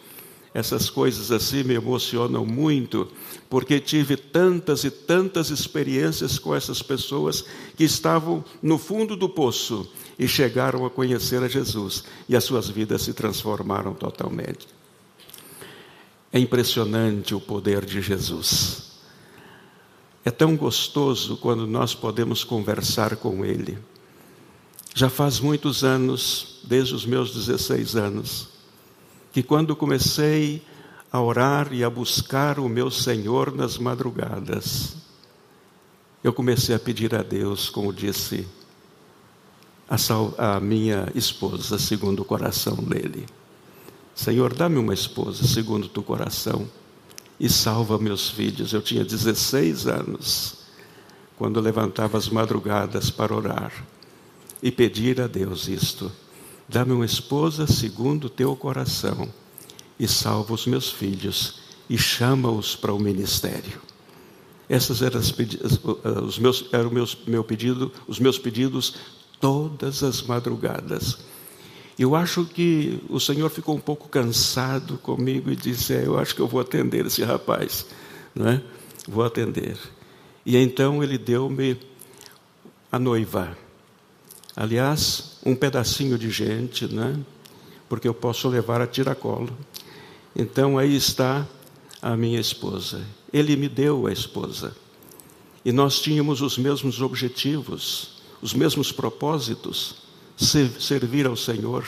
Essas 0.53 0.88
coisas 0.88 1.33
assim 1.33 1.64
me 1.64 1.75
emocionam 1.75 2.47
muito, 2.47 3.09
porque 3.50 3.81
tive 3.81 4.17
tantas 4.17 4.85
e 4.85 4.91
tantas 4.91 5.50
experiências 5.50 6.38
com 6.38 6.55
essas 6.55 6.81
pessoas 6.81 7.45
que 7.76 7.83
estavam 7.83 8.45
no 8.62 8.79
fundo 8.79 9.17
do 9.17 9.29
poço 9.29 9.91
e 10.18 10.28
chegaram 10.28 10.85
a 10.85 10.90
conhecer 10.90 11.42
a 11.42 11.49
Jesus 11.49 12.04
e 12.28 12.37
as 12.37 12.44
suas 12.44 12.68
vidas 12.68 13.02
se 13.02 13.12
transformaram 13.12 13.94
totalmente. 13.94 14.68
É 16.33 16.38
impressionante 16.38 17.35
o 17.35 17.40
poder 17.40 17.85
de 17.85 18.00
Jesus. 18.00 18.92
É 20.25 20.30
tão 20.30 20.56
gostoso 20.56 21.37
quando 21.37 21.66
nós 21.66 21.94
podemos 21.94 22.42
conversar 22.42 23.16
com 23.16 23.44
Ele. 23.44 23.78
Já 24.94 25.11
faz 25.11 25.38
muitos 25.38 25.85
anos, 25.85 26.61
desde 26.64 26.94
os 26.94 27.04
meus 27.04 27.35
16 27.35 27.97
anos, 27.97 28.49
que 29.33 29.42
quando 29.42 29.76
comecei 29.76 30.62
a 31.12 31.21
orar 31.21 31.73
e 31.73 31.85
a 31.85 31.90
buscar 31.90 32.59
o 32.59 32.68
meu 32.68 32.90
Senhor 32.90 33.54
nas 33.54 33.76
madrugadas, 33.76 34.97
eu 36.23 36.33
comecei 36.33 36.75
a 36.75 36.78
pedir 36.78 37.14
a 37.14 37.23
Deus, 37.23 37.68
como 37.68 37.92
disse 37.92 38.47
a, 40.39 40.57
a 40.57 40.61
minha 40.61 41.09
esposa, 41.15 41.79
segundo 41.79 42.21
o 42.21 42.25
coração 42.25 42.77
dele: 42.77 43.27
Senhor, 44.15 44.55
dá-me 44.55 44.79
uma 44.79 44.95
esposa 44.95 45.45
segundo 45.45 45.85
o 45.85 45.89
teu 45.89 46.03
coração 46.03 46.69
e 47.39 47.49
salva 47.49 47.99
meus 47.99 48.31
filhos. 48.31 48.73
Eu 48.73 48.83
tinha 48.83 49.05
16 49.05 49.87
anos 49.87 50.65
quando 51.37 51.61
levantava 51.61 52.17
as 52.17 52.29
madrugadas 52.29 53.11
para 53.11 53.35
orar 53.35 53.73
e 54.63 54.71
pedir 54.71 55.21
a 55.21 55.27
Deus 55.27 55.69
isto. 55.69 56.11
Dá-me 56.69 56.93
uma 56.93 57.05
esposa 57.05 57.67
segundo 57.67 58.27
o 58.27 58.31
teu 58.31 58.55
coração 58.57 59.29
e 59.99 60.09
salva 60.09 60.55
os 60.55 60.67
meus 60.67 60.91
filhos 60.91 61.61
e 61.89 61.99
chama-os 61.99 62.75
para 62.75 62.93
o 62.93 62.99
ministério. 62.99 63.81
Essas 64.69 65.03
eram 65.03 65.21
as, 65.21 65.35
os 66.23 66.39
meus, 66.39 66.65
eram 66.73 66.91
meus, 66.91 67.19
meu 67.27 67.45
pedido, 67.45 67.93
os 68.09 68.19
meus 68.19 68.39
pedidos 68.39 68.95
todas 69.45 70.03
as 70.03 70.23
madrugadas. 70.23 71.19
Eu 71.99 72.17
acho 72.17 72.47
que 72.47 72.99
o 73.11 73.21
Senhor 73.21 73.51
ficou 73.51 73.77
um 73.77 73.81
pouco 73.81 74.09
cansado 74.09 74.97
comigo 74.97 75.51
e 75.51 75.55
disse: 75.55 75.93
é, 75.93 76.07
Eu 76.07 76.19
acho 76.19 76.35
que 76.35 76.41
eu 76.41 76.49
vou 76.49 76.63
atender 76.63 77.05
esse 77.05 77.23
rapaz, 77.23 77.85
não 78.35 78.49
é? 78.49 78.63
Vou 79.07 79.23
atender. 79.23 79.77
E 80.47 80.57
então 80.57 81.03
ele 81.03 81.19
deu-me 81.19 81.79
a 82.91 82.99
noiva. 82.99 83.55
Aliás, 84.57 85.37
um 85.45 85.55
pedacinho 85.55 86.17
de 86.17 86.31
gente, 86.31 86.87
né? 86.87 87.15
porque 87.87 88.09
eu 88.09 88.15
posso 88.15 88.49
levar 88.49 88.81
a 88.81 88.87
tiracolo. 88.87 89.55
Então 90.35 90.79
aí 90.79 90.97
está 90.97 91.47
a 92.01 92.17
minha 92.17 92.41
esposa. 92.41 93.05
Ele 93.31 93.57
me 93.57 93.69
deu 93.69 94.07
a 94.07 94.13
esposa. 94.13 94.75
E 95.63 95.71
nós 95.71 96.01
tínhamos 96.01 96.41
os 96.41 96.57
mesmos 96.57 97.03
objetivos, 97.03 98.24
os 98.45 98.53
mesmos 98.53 98.93
propósitos: 98.93 99.97
servir 100.37 101.27
ao 101.27 101.35
Senhor. 101.35 101.87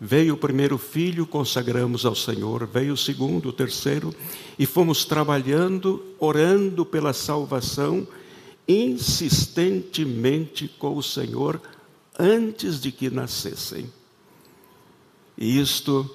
Veio 0.00 0.34
o 0.34 0.38
primeiro 0.38 0.78
filho, 0.78 1.26
consagramos 1.26 2.06
ao 2.06 2.14
Senhor. 2.14 2.66
Veio 2.66 2.94
o 2.94 2.96
segundo, 2.96 3.50
o 3.50 3.52
terceiro, 3.52 4.14
e 4.58 4.64
fomos 4.64 5.04
trabalhando, 5.04 6.02
orando 6.18 6.86
pela 6.86 7.12
salvação 7.12 8.08
insistentemente 8.66 10.66
com 10.78 10.96
o 10.96 11.02
Senhor 11.02 11.60
antes 12.18 12.80
de 12.80 12.90
que 12.90 13.10
nascessem. 13.10 13.92
E 15.36 15.60
isto, 15.60 16.10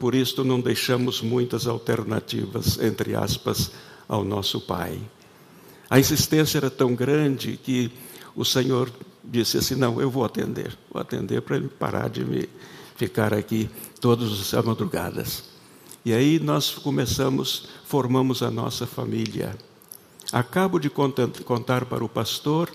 por 0.00 0.12
isto 0.12 0.42
não 0.42 0.60
deixamos 0.60 1.22
muitas 1.22 1.68
alternativas, 1.68 2.80
entre 2.80 3.14
aspas, 3.14 3.70
ao 4.08 4.24
nosso 4.24 4.60
Pai. 4.60 5.00
A 5.88 6.00
insistência 6.00 6.58
era 6.58 6.70
tão 6.70 6.96
grande 6.96 7.56
que 7.56 7.92
o 8.34 8.44
Senhor 8.44 8.90
disse 9.24 9.58
assim: 9.58 9.74
Não, 9.74 10.00
eu 10.00 10.10
vou 10.10 10.24
atender, 10.24 10.76
vou 10.90 11.00
atender 11.00 11.42
para 11.42 11.56
ele 11.56 11.68
parar 11.68 12.08
de 12.08 12.24
me 12.24 12.48
ficar 12.96 13.32
aqui 13.32 13.70
todas 14.00 14.54
as 14.54 14.64
madrugadas. 14.64 15.44
E 16.04 16.12
aí 16.12 16.38
nós 16.38 16.70
começamos, 16.70 17.68
formamos 17.84 18.42
a 18.42 18.50
nossa 18.50 18.86
família. 18.86 19.56
Acabo 20.32 20.78
de 20.78 20.88
contar 20.90 21.84
para 21.84 22.04
o 22.04 22.08
pastor 22.08 22.70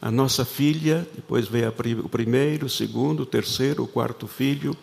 a 0.00 0.10
nossa 0.10 0.44
filha, 0.44 1.08
depois 1.14 1.48
veio 1.48 1.72
o 2.04 2.08
primeiro, 2.08 2.66
o 2.66 2.68
segundo, 2.68 3.20
o 3.22 3.26
terceiro, 3.26 3.84
o 3.84 3.88
quarto 3.88 4.26
filho, 4.26 4.76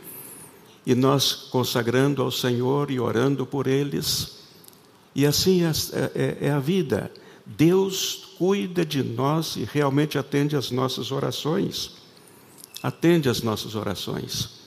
e 0.85 0.95
nós 0.95 1.33
consagrando 1.33 2.23
ao 2.23 2.31
Senhor 2.31 2.89
e 2.89 2.99
orando 2.99 3.45
por 3.45 3.67
eles. 3.67 4.39
E 5.13 5.25
assim 5.25 5.63
é, 5.63 5.71
é, 6.15 6.37
é 6.47 6.51
a 6.51 6.59
vida. 6.59 7.11
Deus 7.57 8.33
cuida 8.37 8.85
de 8.85 9.03
nós 9.03 9.55
e 9.55 9.63
realmente 9.63 10.17
atende 10.17 10.55
às 10.55 10.71
nossas 10.71 11.11
orações. 11.11 11.91
Atende 12.81 13.29
às 13.29 13.41
nossas 13.41 13.75
orações. 13.75 14.61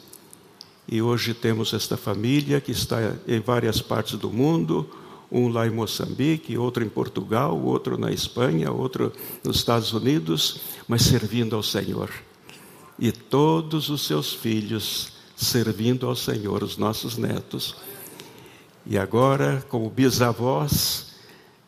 E 0.87 1.01
hoje 1.01 1.33
temos 1.33 1.73
esta 1.73 1.97
família 1.97 2.61
que 2.61 2.71
está 2.71 2.99
em 3.27 3.41
várias 3.41 3.81
partes 3.81 4.19
do 4.19 4.31
mundo, 4.31 4.89
um 5.33 5.49
lá 5.49 5.67
em 5.67 5.71
Moçambique, 5.71 6.57
outro 6.59 6.85
em 6.85 6.89
Portugal, 6.89 7.59
outro 7.59 7.99
na 7.99 8.13
Espanha, 8.13 8.71
outro 8.71 9.13
nos 9.43 9.57
Estados 9.57 9.93
Unidos, 9.93 10.61
mas 10.87 11.03
servindo 11.03 11.57
ao 11.57 11.63
Senhor. 11.63 12.11
E 12.99 13.11
todos 13.11 13.89
os 13.89 14.07
seus 14.07 14.33
filhos 14.33 15.13
servindo 15.35 16.07
ao 16.07 16.15
Senhor, 16.15 16.63
os 16.63 16.77
nossos 16.77 17.17
netos. 17.17 17.75
E 18.87 18.99
agora, 18.99 19.65
como 19.69 19.91
bisavós, 19.91 21.04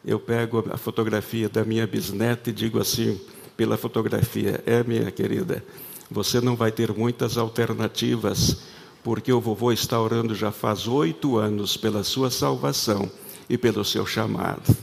eu 0.06 0.20
pego 0.20 0.64
a 0.70 0.76
fotografia 0.76 1.48
da 1.48 1.64
minha 1.64 1.84
bisneta 1.84 2.50
e 2.50 2.52
digo 2.52 2.78
assim, 2.78 3.20
pela 3.56 3.76
fotografia: 3.76 4.62
É, 4.64 4.84
minha 4.84 5.10
querida, 5.10 5.64
você 6.08 6.40
não 6.40 6.54
vai 6.54 6.70
ter 6.70 6.92
muitas 6.92 7.36
alternativas, 7.36 8.58
porque 9.02 9.32
o 9.32 9.40
vovô 9.40 9.72
está 9.72 10.00
orando 10.00 10.32
já 10.32 10.52
faz 10.52 10.86
oito 10.86 11.36
anos 11.36 11.76
pela 11.76 12.04
sua 12.04 12.30
salvação 12.30 13.10
e 13.50 13.58
pelo 13.58 13.84
seu 13.84 14.06
chamado. 14.06 14.76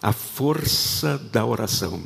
A 0.00 0.12
força 0.12 1.18
da 1.18 1.44
oração, 1.44 2.02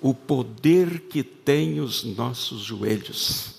o 0.00 0.14
poder 0.14 1.00
que 1.08 1.24
tem 1.24 1.80
os 1.80 2.04
nossos 2.04 2.62
joelhos, 2.62 3.56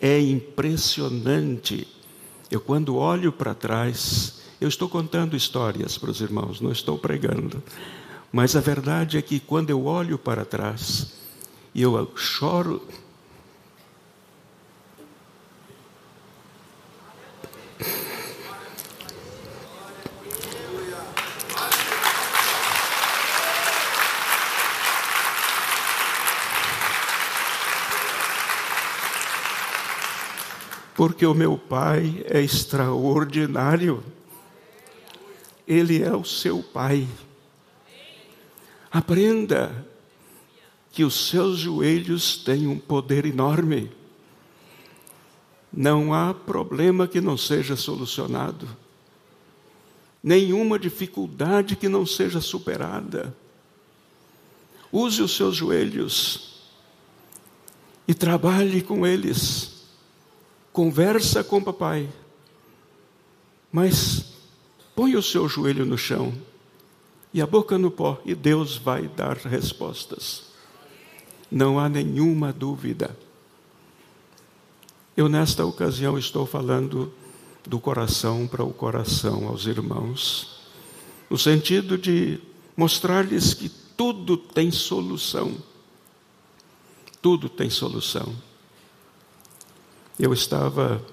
é 0.00 0.20
impressionante. 0.20 1.86
Eu, 2.50 2.60
quando 2.60 2.96
olho 2.96 3.32
para 3.32 3.54
trás, 3.54 4.45
eu 4.60 4.68
estou 4.68 4.88
contando 4.88 5.36
histórias 5.36 5.98
para 5.98 6.10
os 6.10 6.20
irmãos, 6.20 6.60
não 6.60 6.72
estou 6.72 6.96
pregando. 6.98 7.62
Mas 8.32 8.56
a 8.56 8.60
verdade 8.60 9.18
é 9.18 9.22
que 9.22 9.38
quando 9.38 9.70
eu 9.70 9.84
olho 9.84 10.18
para 10.18 10.44
trás 10.44 11.12
e 11.74 11.82
eu 11.82 12.10
choro, 12.16 12.82
porque 30.96 31.26
o 31.26 31.34
meu 31.34 31.58
pai 31.58 32.24
é 32.24 32.40
extraordinário. 32.40 34.02
Ele 35.66 36.02
é 36.02 36.14
o 36.14 36.24
seu 36.24 36.62
pai. 36.62 37.06
Aprenda 38.90 39.86
que 40.92 41.04
os 41.04 41.28
seus 41.28 41.58
joelhos 41.58 42.38
têm 42.38 42.66
um 42.66 42.78
poder 42.78 43.26
enorme. 43.26 43.90
Não 45.72 46.14
há 46.14 46.32
problema 46.32 47.06
que 47.06 47.20
não 47.20 47.36
seja 47.36 47.76
solucionado, 47.76 48.66
nenhuma 50.22 50.78
dificuldade 50.78 51.76
que 51.76 51.88
não 51.88 52.06
seja 52.06 52.40
superada. 52.40 53.36
Use 54.90 55.20
os 55.20 55.36
seus 55.36 55.56
joelhos 55.56 56.62
e 58.08 58.14
trabalhe 58.14 58.80
com 58.80 59.06
eles. 59.06 59.84
Conversa 60.72 61.44
com 61.44 61.58
o 61.58 61.64
papai, 61.64 62.08
mas 63.70 64.35
põe 64.96 65.14
o 65.14 65.22
seu 65.22 65.46
joelho 65.46 65.84
no 65.84 65.98
chão 65.98 66.32
e 67.32 67.42
a 67.42 67.46
boca 67.46 67.76
no 67.76 67.90
pó, 67.90 68.18
e 68.24 68.34
Deus 68.34 68.78
vai 68.78 69.06
dar 69.08 69.36
respostas. 69.36 70.44
Não 71.50 71.78
há 71.78 71.86
nenhuma 71.86 72.50
dúvida. 72.50 73.14
Eu, 75.14 75.28
nesta 75.28 75.66
ocasião, 75.66 76.16
estou 76.16 76.46
falando 76.46 77.12
do 77.66 77.78
coração 77.78 78.46
para 78.46 78.64
o 78.64 78.72
coração 78.72 79.48
aos 79.48 79.66
irmãos, 79.66 80.62
no 81.28 81.36
sentido 81.36 81.98
de 81.98 82.40
mostrar-lhes 82.74 83.52
que 83.52 83.68
tudo 83.68 84.38
tem 84.38 84.70
solução. 84.70 85.56
Tudo 87.20 87.50
tem 87.50 87.68
solução. 87.68 88.34
Eu 90.18 90.32
estava 90.32 91.04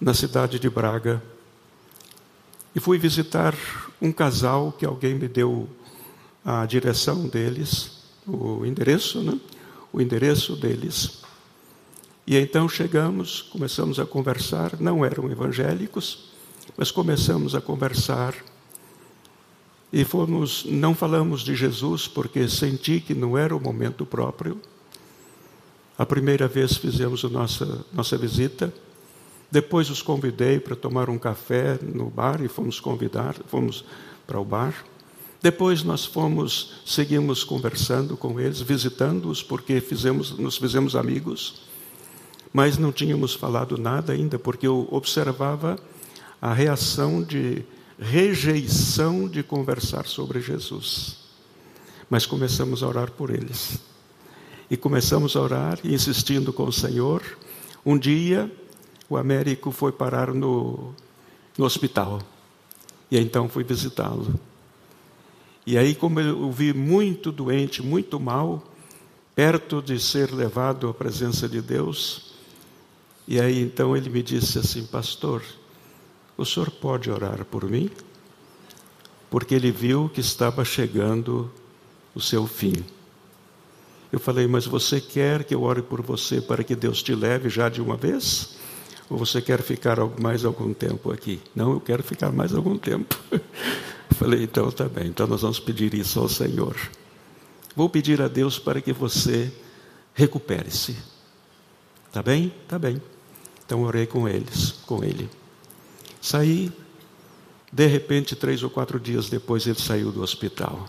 na 0.00 0.14
cidade 0.14 0.58
de 0.58 0.68
Braga 0.68 1.22
e 2.74 2.80
fui 2.80 2.98
visitar 2.98 3.54
um 4.00 4.12
casal 4.12 4.72
que 4.72 4.86
alguém 4.86 5.14
me 5.14 5.28
deu 5.28 5.68
a 6.44 6.64
direção 6.64 7.26
deles, 7.26 7.98
o 8.26 8.64
endereço, 8.64 9.22
né? 9.22 9.38
O 9.92 10.00
endereço 10.00 10.54
deles. 10.54 11.22
E 12.26 12.36
então 12.36 12.68
chegamos, 12.68 13.42
começamos 13.42 13.98
a 13.98 14.04
conversar, 14.04 14.78
não 14.78 15.04
eram 15.04 15.30
evangélicos, 15.30 16.30
mas 16.76 16.90
começamos 16.90 17.54
a 17.54 17.60
conversar. 17.60 18.34
E 19.90 20.04
fomos, 20.04 20.64
não 20.66 20.94
falamos 20.94 21.40
de 21.40 21.56
Jesus 21.56 22.06
porque 22.06 22.46
senti 22.48 23.00
que 23.00 23.14
não 23.14 23.36
era 23.38 23.56
o 23.56 23.60
momento 23.60 24.04
próprio. 24.04 24.60
A 25.96 26.04
primeira 26.04 26.46
vez 26.46 26.76
fizemos 26.76 27.24
a 27.24 27.28
nossa, 27.28 27.84
nossa 27.92 28.16
visita, 28.18 28.72
depois 29.50 29.88
os 29.88 30.02
convidei 30.02 30.60
para 30.60 30.76
tomar 30.76 31.08
um 31.08 31.18
café 31.18 31.78
no 31.82 32.10
bar 32.10 32.42
e 32.42 32.48
fomos 32.48 32.78
convidar, 32.80 33.34
fomos 33.46 33.84
para 34.26 34.38
o 34.38 34.44
bar. 34.44 34.84
Depois 35.40 35.82
nós 35.82 36.04
fomos, 36.04 36.82
seguimos 36.84 37.44
conversando 37.44 38.16
com 38.16 38.38
eles, 38.38 38.60
visitando-os, 38.60 39.42
porque 39.42 39.80
fizemos, 39.80 40.36
nos 40.38 40.58
fizemos 40.58 40.94
amigos, 40.94 41.62
mas 42.52 42.76
não 42.76 42.92
tínhamos 42.92 43.34
falado 43.34 43.78
nada 43.78 44.12
ainda, 44.12 44.38
porque 44.38 44.66
eu 44.66 44.88
observava 44.90 45.78
a 46.42 46.52
reação 46.52 47.22
de 47.22 47.64
rejeição 47.98 49.28
de 49.28 49.42
conversar 49.42 50.06
sobre 50.06 50.40
Jesus. 50.40 51.16
Mas 52.10 52.26
começamos 52.26 52.82
a 52.82 52.88
orar 52.88 53.10
por 53.10 53.30
eles. 53.30 53.78
E 54.70 54.76
começamos 54.76 55.36
a 55.36 55.40
orar, 55.40 55.78
insistindo 55.84 56.52
com 56.52 56.64
o 56.64 56.72
Senhor. 56.72 57.22
Um 57.84 57.98
dia, 57.98 58.50
o 59.08 59.16
Américo 59.16 59.70
foi 59.70 59.92
parar 59.92 60.34
no, 60.34 60.94
no 61.56 61.64
hospital. 61.64 62.20
E 63.10 63.18
então 63.18 63.48
fui 63.48 63.64
visitá-lo. 63.64 64.38
E 65.66 65.76
aí, 65.76 65.94
como 65.94 66.20
eu 66.20 66.42
o 66.42 66.52
vi 66.52 66.72
muito 66.72 67.30
doente, 67.30 67.82
muito 67.82 68.18
mal, 68.18 68.62
perto 69.34 69.82
de 69.82 69.98
ser 69.98 70.32
levado 70.32 70.88
à 70.88 70.94
presença 70.94 71.48
de 71.48 71.60
Deus, 71.60 72.34
e 73.26 73.40
aí 73.40 73.60
então 73.60 73.96
ele 73.96 74.10
me 74.10 74.22
disse 74.22 74.58
assim: 74.58 74.86
Pastor, 74.86 75.42
o 76.36 76.44
senhor 76.44 76.70
pode 76.70 77.10
orar 77.10 77.44
por 77.44 77.68
mim? 77.68 77.90
Porque 79.30 79.54
ele 79.54 79.70
viu 79.70 80.08
que 80.08 80.20
estava 80.20 80.64
chegando 80.64 81.50
o 82.14 82.20
seu 82.20 82.46
fim. 82.46 82.74
Eu 84.10 84.18
falei, 84.18 84.46
mas 84.46 84.64
você 84.64 85.00
quer 85.00 85.44
que 85.44 85.54
eu 85.54 85.62
ore 85.62 85.82
por 85.82 86.00
você 86.00 86.40
para 86.40 86.64
que 86.64 86.74
Deus 86.74 87.02
te 87.02 87.14
leve 87.14 87.50
já 87.50 87.68
de 87.68 87.82
uma 87.82 87.96
vez? 87.96 88.56
Ou 89.10 89.16
você 89.16 89.40
quer 89.40 89.62
ficar 89.62 89.98
mais 90.20 90.44
algum 90.44 90.74
tempo 90.74 91.10
aqui? 91.10 91.40
Não, 91.54 91.72
eu 91.72 91.80
quero 91.80 92.02
ficar 92.02 92.30
mais 92.30 92.54
algum 92.54 92.76
tempo. 92.76 93.18
Falei, 94.10 94.42
então 94.42 94.70
tá 94.70 94.88
bem, 94.88 95.06
então 95.06 95.26
nós 95.26 95.42
vamos 95.42 95.60
pedir 95.60 95.94
isso 95.94 96.18
ao 96.18 96.28
Senhor. 96.28 96.76
Vou 97.74 97.88
pedir 97.88 98.20
a 98.20 98.28
Deus 98.28 98.58
para 98.58 98.80
que 98.80 98.92
você 98.92 99.52
recupere-se. 100.12 100.96
Tá 102.12 102.22
bem? 102.22 102.52
Tá 102.66 102.78
bem. 102.78 103.00
Então 103.64 103.82
orei 103.82 104.06
com 104.06 104.28
eles, 104.28 104.72
com 104.86 105.04
ele. 105.04 105.28
Saí, 106.20 106.72
de 107.72 107.86
repente, 107.86 108.34
três 108.34 108.62
ou 108.62 108.70
quatro 108.70 108.98
dias 108.98 109.28
depois, 109.30 109.66
ele 109.66 109.78
saiu 109.78 110.10
do 110.10 110.22
hospital. 110.22 110.88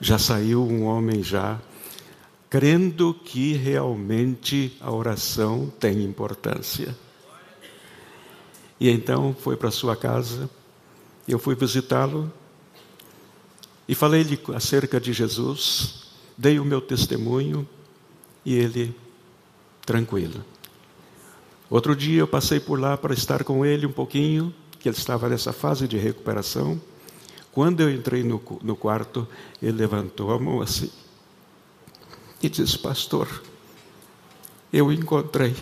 Já 0.00 0.18
saiu 0.18 0.62
um 0.62 0.84
homem 0.84 1.22
já 1.22 1.58
crendo 2.50 3.14
que 3.14 3.54
realmente 3.54 4.76
a 4.80 4.92
oração 4.92 5.72
tem 5.80 6.04
importância. 6.04 6.94
E 8.82 8.90
então 8.90 9.32
foi 9.32 9.56
para 9.56 9.70
sua 9.70 9.94
casa, 9.94 10.50
eu 11.28 11.38
fui 11.38 11.54
visitá-lo 11.54 12.32
e 13.86 13.94
falei-lhe 13.94 14.36
acerca 14.56 15.00
de 15.00 15.12
Jesus, 15.12 16.08
dei 16.36 16.58
o 16.58 16.64
meu 16.64 16.80
testemunho 16.80 17.64
e 18.44 18.56
ele 18.56 18.92
tranquilo. 19.86 20.44
Outro 21.70 21.94
dia 21.94 22.18
eu 22.18 22.26
passei 22.26 22.58
por 22.58 22.80
lá 22.80 22.96
para 22.96 23.14
estar 23.14 23.44
com 23.44 23.64
ele 23.64 23.86
um 23.86 23.92
pouquinho, 23.92 24.52
que 24.80 24.88
ele 24.88 24.96
estava 24.96 25.28
nessa 25.28 25.52
fase 25.52 25.86
de 25.86 25.96
recuperação. 25.96 26.80
Quando 27.52 27.82
eu 27.82 27.88
entrei 27.88 28.24
no, 28.24 28.42
no 28.64 28.74
quarto, 28.74 29.28
ele 29.62 29.78
levantou 29.78 30.32
a 30.32 30.40
mão 30.40 30.60
assim 30.60 30.90
e 32.42 32.48
disse: 32.48 32.76
Pastor, 32.80 33.28
eu 34.72 34.92
encontrei 34.92 35.54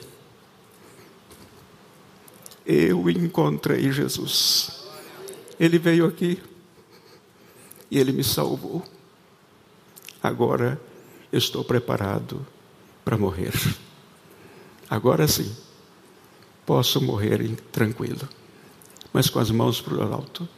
eu 2.73 3.11
encontrei 3.11 3.91
Jesus. 3.91 4.71
Ele 5.59 5.77
veio 5.77 6.07
aqui 6.07 6.41
e 7.91 7.99
ele 7.99 8.13
me 8.13 8.23
salvou. 8.23 8.85
Agora 10.23 10.81
eu 11.33 11.39
estou 11.39 11.65
preparado 11.65 12.47
para 13.05 13.19
morrer. 13.19 13.53
Agora 14.89 15.27
sim, 15.27 15.53
posso 16.65 17.01
morrer 17.01 17.57
tranquilo, 17.73 18.29
mas 19.13 19.29
com 19.29 19.41
as 19.41 19.51
mãos 19.51 19.81
para 19.81 19.95
o 19.95 20.03
alto, 20.13 20.49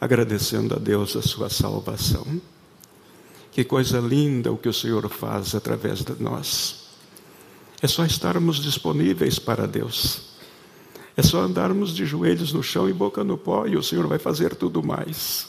agradecendo 0.00 0.74
a 0.74 0.78
Deus 0.78 1.16
a 1.16 1.22
sua 1.22 1.50
salvação. 1.50 2.40
Que 3.50 3.62
coisa 3.62 4.00
linda 4.00 4.50
o 4.50 4.56
que 4.56 4.70
o 4.70 4.72
Senhor 4.72 5.06
faz 5.10 5.54
através 5.54 6.02
de 6.02 6.14
nós. 6.18 6.88
É 7.82 7.86
só 7.86 8.06
estarmos 8.06 8.56
disponíveis 8.56 9.38
para 9.38 9.66
Deus 9.66 10.31
É 11.16 11.22
só 11.22 11.40
andarmos 11.40 11.94
de 11.94 12.06
joelhos 12.06 12.52
no 12.52 12.62
chão 12.62 12.88
e 12.88 12.92
boca 12.92 13.22
no 13.22 13.36
pó 13.36 13.66
e 13.66 13.76
o 13.76 13.82
Senhor 13.82 14.06
vai 14.06 14.18
fazer 14.18 14.54
tudo 14.54 14.82
mais. 14.82 15.48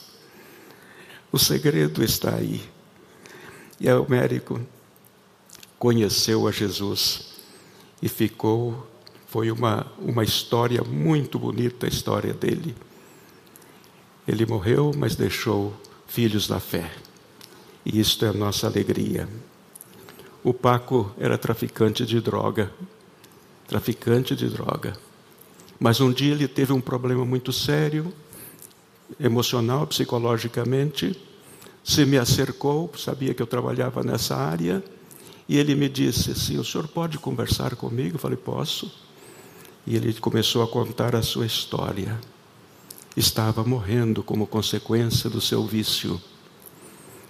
O 1.32 1.38
segredo 1.38 2.04
está 2.04 2.34
aí. 2.34 2.62
E 3.80 3.90
o 3.90 4.06
médico 4.08 4.60
conheceu 5.78 6.46
a 6.46 6.52
Jesus 6.52 7.34
e 8.02 8.08
ficou. 8.08 8.86
Foi 9.26 9.50
uma, 9.50 9.86
uma 9.98 10.22
história 10.22 10.82
muito 10.82 11.38
bonita 11.38 11.86
a 11.86 11.88
história 11.88 12.32
dele. 12.32 12.74
Ele 14.28 14.46
morreu, 14.46 14.92
mas 14.96 15.16
deixou 15.16 15.74
filhos 16.06 16.46
da 16.46 16.60
fé. 16.60 16.92
E 17.84 17.98
isto 17.98 18.24
é 18.24 18.28
a 18.28 18.32
nossa 18.32 18.66
alegria. 18.66 19.28
O 20.42 20.54
Paco 20.54 21.12
era 21.18 21.36
traficante 21.36 22.06
de 22.06 22.20
droga. 22.20 22.70
Traficante 23.66 24.36
de 24.36 24.48
droga. 24.48 24.96
Mas 25.78 26.00
um 26.00 26.12
dia 26.12 26.32
ele 26.32 26.48
teve 26.48 26.72
um 26.72 26.80
problema 26.80 27.24
muito 27.24 27.52
sério, 27.52 28.12
emocional, 29.18 29.86
psicologicamente. 29.86 31.20
Se 31.82 32.04
me 32.04 32.16
acercou, 32.16 32.90
sabia 32.96 33.34
que 33.34 33.42
eu 33.42 33.46
trabalhava 33.46 34.02
nessa 34.02 34.36
área, 34.36 34.82
e 35.48 35.58
ele 35.58 35.74
me 35.74 35.88
disse 35.88 36.30
assim: 36.30 36.58
O 36.58 36.64
senhor 36.64 36.88
pode 36.88 37.18
conversar 37.18 37.76
comigo? 37.76 38.16
Eu 38.16 38.20
falei: 38.20 38.36
Posso. 38.36 38.90
E 39.86 39.96
ele 39.96 40.14
começou 40.14 40.62
a 40.62 40.68
contar 40.68 41.14
a 41.14 41.22
sua 41.22 41.44
história 41.44 42.18
estava 43.16 43.64
morrendo 43.64 44.22
como 44.22 44.46
consequência 44.46 45.30
do 45.30 45.40
seu 45.40 45.64
vício. 45.66 46.20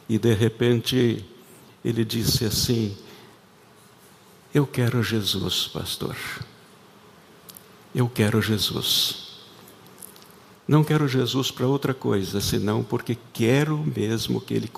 E 0.08 0.18
de 0.18 0.32
repente 0.32 1.24
ele 1.84 2.04
disse 2.04 2.44
assim: 2.44 2.96
Eu 4.52 4.66
quero 4.66 5.02
Jesus, 5.02 5.68
pastor. 5.68 6.16
Eu 7.94 8.08
quero 8.08 8.42
Jesus. 8.42 9.24
Não 10.66 10.82
quero 10.82 11.06
Jesus 11.06 11.50
para 11.50 11.66
outra 11.66 11.94
coisa, 11.94 12.40
senão 12.40 12.82
porque 12.82 13.16
quero 13.32 13.78
mesmo 13.78 14.40
que 14.40 14.54
Ele 14.54 14.70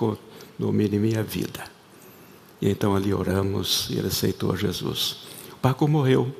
domine 0.59 0.99
minha 0.99 1.23
vida. 1.23 1.63
E 2.61 2.69
então 2.69 2.95
ali 2.95 3.13
oramos 3.13 3.87
e 3.89 3.97
ele 3.97 4.07
aceitou 4.07 4.55
Jesus. 4.55 5.27
Paco 5.61 5.87
morreu. 5.87 6.35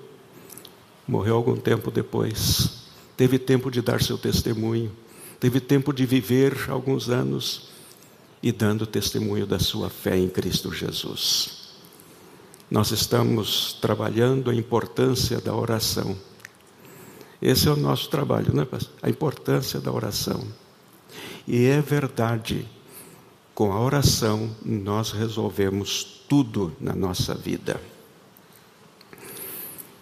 Morreu 1.07 1.35
algum 1.35 1.55
tempo 1.55 1.89
depois 1.89 2.77
teve 3.17 3.39
tempo 3.39 3.71
de 3.71 3.81
dar 3.81 3.99
seu 4.01 4.15
testemunho, 4.15 4.91
teve 5.39 5.59
tempo 5.59 5.91
de 5.91 6.05
viver 6.05 6.69
alguns 6.69 7.09
anos 7.09 7.69
e 8.43 8.51
dando 8.51 8.85
testemunho 8.85 9.47
da 9.47 9.57
sua 9.57 9.89
fé 9.89 10.15
em 10.15 10.29
Cristo 10.29 10.71
Jesus. 10.71 11.57
Nós 12.69 12.91
estamos 12.91 13.73
trabalhando 13.81 14.51
a 14.51 14.55
importância 14.55 15.41
da 15.41 15.55
oração. 15.55 16.15
Esse 17.41 17.67
é 17.67 17.71
o 17.71 17.75
nosso 17.75 18.09
trabalho, 18.09 18.53
não 18.53 18.63
é, 18.63 18.65
pastor? 18.65 18.93
A 19.01 19.09
importância 19.09 19.79
da 19.79 19.91
oração. 19.91 20.43
E 21.47 21.65
é 21.65 21.81
verdade, 21.81 22.67
com 23.53 23.71
a 23.71 23.79
oração 23.79 24.49
nós 24.63 25.11
resolvemos 25.11 26.23
tudo 26.27 26.75
na 26.79 26.93
nossa 26.93 27.33
vida. 27.33 27.79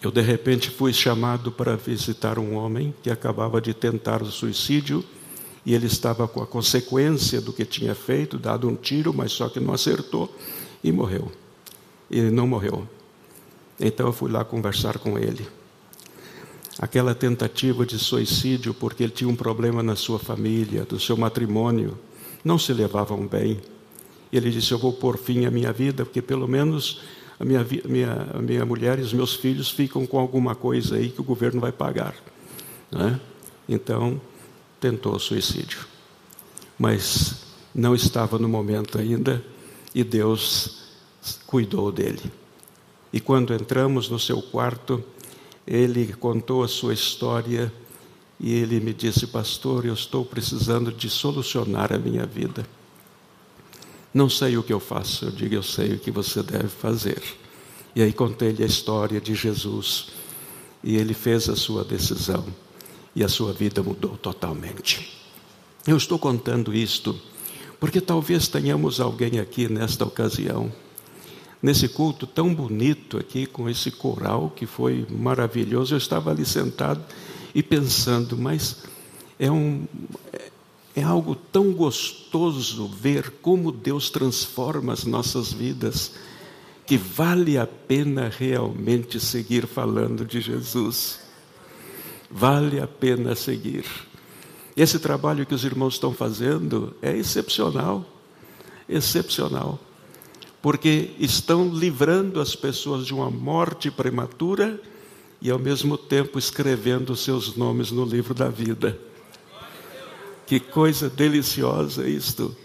Eu, 0.01 0.11
de 0.11 0.21
repente, 0.21 0.69
fui 0.69 0.93
chamado 0.93 1.51
para 1.51 1.75
visitar 1.75 2.37
um 2.37 2.55
homem 2.55 2.93
que 3.01 3.09
acabava 3.09 3.59
de 3.59 3.73
tentar 3.73 4.21
o 4.21 4.27
suicídio 4.27 5.03
e 5.65 5.73
ele 5.73 5.87
estava 5.87 6.27
com 6.27 6.41
a 6.41 6.47
consequência 6.47 7.41
do 7.41 7.51
que 7.51 7.65
tinha 7.65 7.95
feito, 7.95 8.37
dado 8.37 8.69
um 8.69 8.75
tiro, 8.75 9.13
mas 9.13 9.31
só 9.31 9.49
que 9.49 9.59
não 9.59 9.73
acertou 9.73 10.33
e 10.83 10.91
morreu. 10.91 11.31
Ele 12.09 12.29
não 12.29 12.45
morreu. 12.45 12.87
Então 13.79 14.05
eu 14.05 14.13
fui 14.13 14.31
lá 14.31 14.45
conversar 14.45 14.99
com 14.99 15.17
ele. 15.17 15.47
Aquela 16.79 17.15
tentativa 17.15 17.85
de 17.85 17.97
suicídio, 17.97 18.73
porque 18.73 19.03
ele 19.03 19.13
tinha 19.13 19.29
um 19.29 19.35
problema 19.35 19.81
na 19.81 19.95
sua 19.95 20.19
família, 20.19 20.83
do 20.83 20.99
seu 20.99 21.15
matrimônio, 21.15 21.97
não 22.43 22.59
se 22.59 22.73
levavam 22.73 23.25
bem. 23.25 23.61
Ele 24.31 24.51
disse: 24.51 24.71
Eu 24.71 24.77
vou 24.77 24.91
pôr 24.91 25.17
fim 25.17 25.45
à 25.45 25.51
minha 25.51 25.71
vida, 25.71 26.03
porque 26.03 26.21
pelo 26.21 26.47
menos 26.47 27.01
a 27.39 27.45
minha, 27.45 27.65
minha, 27.85 28.27
a 28.33 28.41
minha 28.41 28.65
mulher 28.65 28.99
e 28.99 29.01
os 29.01 29.13
meus 29.13 29.33
filhos 29.35 29.69
ficam 29.69 30.05
com 30.05 30.19
alguma 30.19 30.55
coisa 30.55 30.95
aí 30.95 31.09
que 31.09 31.21
o 31.21 31.23
governo 31.23 31.59
vai 31.59 31.71
pagar. 31.71 32.15
Né? 32.91 33.19
Então, 33.67 34.19
tentou 34.79 35.17
suicídio. 35.19 35.85
Mas 36.77 37.45
não 37.73 37.95
estava 37.95 38.37
no 38.37 38.47
momento 38.47 38.97
ainda 38.97 39.43
e 39.93 40.03
Deus 40.03 40.83
cuidou 41.45 41.91
dele. 41.91 42.21
E 43.11 43.19
quando 43.19 43.53
entramos 43.53 44.09
no 44.09 44.19
seu 44.19 44.41
quarto, 44.41 45.03
ele 45.67 46.13
contou 46.13 46.63
a 46.63 46.67
sua 46.67 46.93
história 46.93 47.71
e 48.39 48.53
ele 48.53 48.79
me 48.79 48.93
disse: 48.93 49.27
Pastor, 49.27 49.85
eu 49.85 49.93
estou 49.93 50.25
precisando 50.25 50.91
de 50.91 51.09
solucionar 51.09 51.93
a 51.93 51.97
minha 51.97 52.25
vida. 52.25 52.65
Não 54.13 54.29
sei 54.29 54.57
o 54.57 54.63
que 54.63 54.71
eu 54.71 54.79
faço, 54.79 55.25
eu 55.25 55.31
digo, 55.31 55.55
eu 55.55 55.63
sei 55.63 55.93
o 55.93 55.99
que 55.99 56.09
você 56.09 56.41
deve 56.41 56.69
fazer. 56.69 57.21
E 57.95 58.01
aí 58.01 58.13
contei-lhe 58.13 58.63
a 58.63 58.65
história 58.65 59.19
de 59.19 59.35
Jesus. 59.35 60.07
E 60.83 60.95
ele 60.95 61.13
fez 61.13 61.49
a 61.49 61.55
sua 61.55 61.83
decisão. 61.83 62.45
E 63.15 63.23
a 63.23 63.27
sua 63.27 63.51
vida 63.51 63.81
mudou 63.81 64.17
totalmente. 64.17 65.11
Eu 65.87 65.97
estou 65.97 66.19
contando 66.19 66.73
isto 66.73 67.19
porque 67.79 68.01
talvez 68.01 68.47
tenhamos 68.47 68.99
alguém 68.99 69.39
aqui 69.39 69.67
nesta 69.67 70.05
ocasião, 70.05 70.71
nesse 71.65 71.89
culto 71.89 72.27
tão 72.27 72.53
bonito 72.53 73.17
aqui, 73.17 73.47
com 73.47 73.67
esse 73.67 73.89
coral 73.89 74.53
que 74.55 74.67
foi 74.67 75.03
maravilhoso. 75.09 75.95
Eu 75.95 75.97
estava 75.97 76.29
ali 76.29 76.45
sentado 76.45 77.03
e 77.55 77.63
pensando, 77.63 78.37
mas 78.37 78.83
é 79.39 79.49
um, 79.49 79.87
é 80.95 81.01
algo 81.01 81.33
tão 81.33 81.73
gostoso 81.73 82.87
ver 82.87 83.31
como 83.41 83.71
Deus 83.71 84.11
transforma 84.11 84.93
as 84.93 85.05
nossas 85.05 85.51
vidas, 85.51 86.11
que 86.85 86.97
vale 86.97 87.57
a 87.57 87.65
pena 87.65 88.29
realmente 88.29 89.19
seguir 89.19 89.65
falando 89.65 90.23
de 90.23 90.39
Jesus. 90.41 91.19
Vale 92.29 92.79
a 92.79 92.85
pena 92.85 93.33
seguir. 93.33 93.85
Esse 94.77 94.99
trabalho 94.99 95.47
que 95.47 95.55
os 95.55 95.63
irmãos 95.63 95.95
estão 95.95 96.13
fazendo 96.13 96.95
é 97.01 97.17
excepcional 97.17 98.05
excepcional 98.87 99.79
porque 100.65 101.11
estão 101.19 101.69
livrando 101.69 102.41
as 102.41 102.55
pessoas 102.55 103.05
de 103.05 103.13
uma 103.13 103.29
morte 103.29 103.91
prematura 103.91 104.81
e, 105.39 105.51
ao 105.51 105.59
mesmo 105.59 105.95
tempo, 105.95 106.39
escrevendo 106.39 107.15
seus 107.15 107.55
nomes 107.55 107.91
no 107.91 108.03
livro 108.03 108.33
da 108.33 108.49
vida. 108.49 108.99
Que 110.47 110.59
coisa 110.59 111.07
deliciosa 111.07 112.09
isto. 112.09 112.57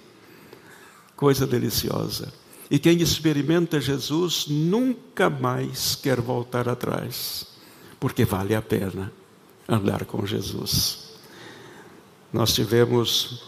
Coisa 1.14 1.46
deliciosa. 1.46 2.32
E 2.70 2.78
quem 2.78 3.02
experimenta 3.02 3.78
Jesus 3.78 4.46
nunca 4.48 5.28
mais 5.28 5.94
quer 5.94 6.22
voltar 6.22 6.70
atrás, 6.70 7.48
porque 8.00 8.24
vale 8.24 8.54
a 8.54 8.62
pena 8.62 9.12
andar 9.68 10.06
com 10.06 10.24
Jesus. 10.24 11.10
Nós 12.32 12.54
tivemos 12.54 13.42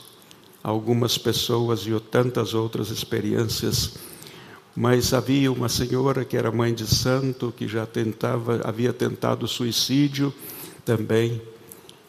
algumas 0.63 1.17
pessoas 1.17 1.87
e 1.87 1.99
tantas 2.01 2.53
outras 2.53 2.91
experiências, 2.91 4.12
mas 4.75 5.13
havia 5.13 5.53
uma 5.53 5.69
senhora 5.69 6.25
que 6.25 6.37
era 6.37 6.51
mãe 6.51 6.73
de 6.73 6.87
santo, 6.87 7.53
que 7.57 7.69
já 7.69 7.85
tentava, 7.85 8.61
havia 8.65 8.93
tentado 8.93 9.47
suicídio 9.47 10.33
também, 10.85 11.41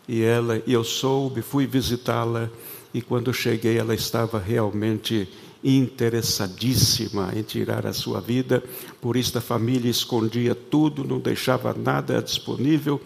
e 0.07 0.21
ela, 0.21 0.61
e 0.65 0.73
eu 0.73 0.83
soube, 0.83 1.41
fui 1.41 1.65
visitá-la 1.65 2.49
e 2.93 3.01
quando 3.01 3.33
cheguei 3.33 3.77
ela 3.77 3.93
estava 3.93 4.37
realmente 4.37 5.27
interessadíssima 5.63 7.31
em 7.35 7.41
tirar 7.41 7.87
a 7.87 7.93
sua 7.93 8.19
vida, 8.19 8.61
por 9.01 9.15
isso 9.15 9.37
a 9.37 9.41
família 9.41 9.89
escondia 9.89 10.53
tudo, 10.53 11.03
não 11.05 11.19
deixava 11.19 11.73
nada 11.73 12.21
disponível, 12.21 12.99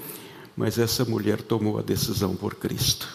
mas 0.55 0.79
essa 0.79 1.05
mulher 1.05 1.41
tomou 1.41 1.77
a 1.77 1.83
decisão 1.83 2.35
por 2.35 2.55
Cristo. 2.55 3.07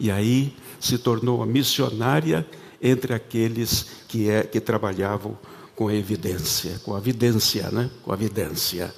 E 0.00 0.10
aí 0.10 0.54
se 0.80 0.96
tornou 0.96 1.42
a 1.42 1.46
missionária 1.46 2.46
entre 2.80 3.12
aqueles 3.12 3.86
que, 4.08 4.30
é, 4.30 4.42
que 4.42 4.60
trabalhavam 4.60 5.36
com 5.78 5.86
a 5.86 5.94
evidência, 5.94 6.80
com 6.84 6.92
a 6.92 6.98
evidência, 6.98 7.70
né? 7.70 7.88
Com 8.02 8.10
a 8.10 8.14
evidência. 8.16 8.92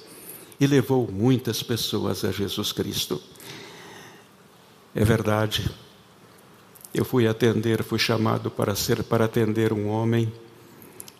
E 0.59 0.65
levou 0.65 1.07
muitas 1.11 1.61
pessoas 1.61 2.25
a 2.25 2.31
Jesus 2.31 2.71
Cristo. 2.71 3.21
É 4.95 5.05
verdade. 5.05 5.69
Eu 6.91 7.05
fui 7.05 7.27
atender, 7.27 7.83
fui 7.83 7.99
chamado 7.99 8.49
para 8.49 8.73
ser 8.73 9.03
para 9.03 9.25
atender 9.25 9.71
um 9.71 9.89
homem 9.89 10.33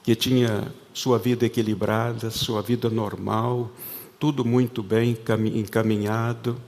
que 0.02 0.16
tinha 0.16 0.74
sua 0.96 1.20
vida 1.20 1.46
equilibrada, 1.46 2.32
sua 2.32 2.64
vida 2.64 2.90
normal, 2.90 3.70
tudo 4.20 4.44
muito 4.44 4.82
bem 4.82 5.16
encaminhado, 5.54 6.60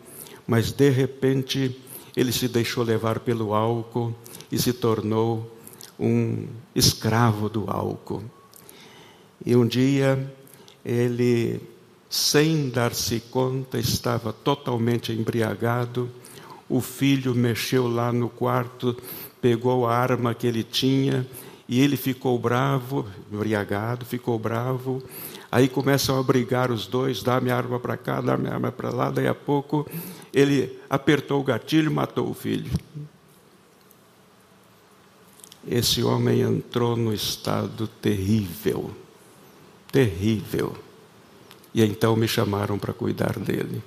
mas 0.45 0.71
de 0.71 0.91
repente 0.91 1.81
ele 2.15 2.31
se 2.31 2.47
deixou 2.47 2.83
levar 2.83 3.21
pelo 3.21 3.55
álcool 3.55 4.13
e 4.51 4.59
se 4.59 4.71
tornou 4.71 5.51
um 5.99 6.45
escravo 6.75 7.49
do 7.49 7.67
álcool. 7.67 8.23
E 9.45 9.55
um 9.55 9.65
dia 9.65 10.31
ele 10.85 11.61
sem 12.09 12.69
dar-se 12.69 13.19
conta, 13.19 13.79
estava 13.79 14.31
totalmente 14.31 15.11
embriagado. 15.11 16.09
O 16.69 16.79
filho 16.79 17.33
mexeu 17.33 17.87
lá 17.87 18.13
no 18.13 18.29
quarto, 18.29 18.95
pegou 19.41 19.87
a 19.87 19.97
arma 19.97 20.35
que 20.35 20.45
ele 20.45 20.63
tinha 20.63 21.27
e 21.67 21.81
ele 21.81 21.97
ficou 21.97 22.37
bravo, 22.37 23.07
embriagado, 23.31 24.05
ficou 24.05 24.37
bravo. 24.37 25.01
Aí 25.51 25.67
começam 25.67 26.19
a 26.19 26.23
brigar 26.23 26.69
os 26.69 26.85
dois, 26.85 27.23
dá 27.23 27.41
minha 27.41 27.55
arma 27.55 27.79
para 27.79 27.97
cá, 27.97 28.21
dá 28.21 28.37
minha 28.37 28.53
arma 28.53 28.71
para 28.71 28.91
lá. 28.91 29.09
Daí 29.09 29.27
a 29.27 29.35
pouco 29.35 29.89
ele 30.31 30.79
apertou 30.87 31.41
o 31.41 31.43
gatilho 31.43 31.89
e 31.89 31.93
matou 31.93 32.29
o 32.29 32.33
filho. 32.35 32.71
Esse 35.67 36.03
homem 36.03 36.41
entrou 36.41 36.95
no 36.95 37.11
estado 37.11 37.87
terrível, 37.87 38.91
terrível. 39.93 40.75
E 41.71 41.83
então 41.83 42.15
me 42.15 42.27
chamaram 42.27 42.79
para 42.79 42.91
cuidar 42.91 43.37
dele. 43.37 43.81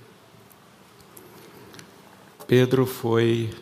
Pedro 2.47 2.87
foi 2.87 3.53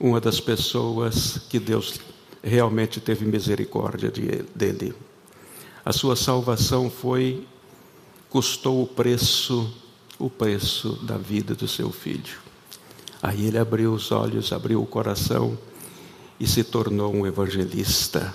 uma 0.00 0.18
das 0.18 0.40
pessoas 0.40 1.38
que 1.50 1.58
Deus 1.58 2.00
realmente 2.42 3.00
teve 3.02 3.26
misericórdia 3.26 4.10
de, 4.10 4.44
dele. 4.54 4.94
A 5.84 5.92
sua 5.92 6.16
salvação 6.16 6.90
foi 6.90 7.46
custou 8.30 8.82
o 8.82 8.86
preço, 8.86 9.70
o 10.18 10.30
preço 10.30 10.94
da 11.04 11.18
vida 11.18 11.54
do 11.54 11.68
seu 11.68 11.92
filho. 11.92 12.38
Aí 13.22 13.46
ele 13.46 13.58
abriu 13.58 13.92
os 13.92 14.10
olhos, 14.10 14.52
abriu 14.54 14.82
o 14.82 14.86
coração 14.86 15.58
e 16.38 16.46
se 16.46 16.64
tornou 16.64 17.14
um 17.14 17.26
evangelista. 17.26 18.34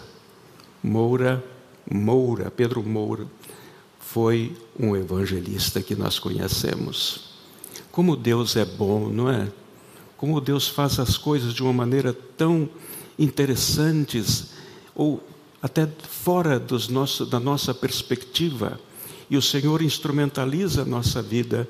Moura, 0.84 1.44
Moura, 1.92 2.52
Pedro 2.52 2.84
Moura, 2.84 3.28
foi 4.00 4.56
um 4.80 4.96
evangelista 4.96 5.82
que 5.82 5.96
nós 5.96 6.20
conhecemos. 6.20 7.36
Como 7.92 8.16
Deus 8.16 8.56
é 8.56 8.66
bom, 8.66 9.10
não 9.10 9.30
é? 9.30 9.52
Como 10.18 10.40
Deus 10.40 10.68
faz 10.68 11.00
as 11.00 11.18
coisas 11.18 11.54
de 11.54 11.62
uma 11.62 11.74
maneira 11.74 12.14
tão 12.14 12.70
interessantes 13.18 14.52
ou 14.94 15.22
até 15.62 15.88
fora 16.08 16.60
dos 16.60 16.88
nossos, 16.88 17.30
da 17.30 17.40
nossa 17.40 17.74
perspectiva. 17.74 18.80
E 19.30 19.36
o 19.36 19.42
Senhor 19.42 19.82
instrumentaliza 19.82 20.84
a 20.84 20.86
nossa 20.86 21.22
vida 21.22 21.68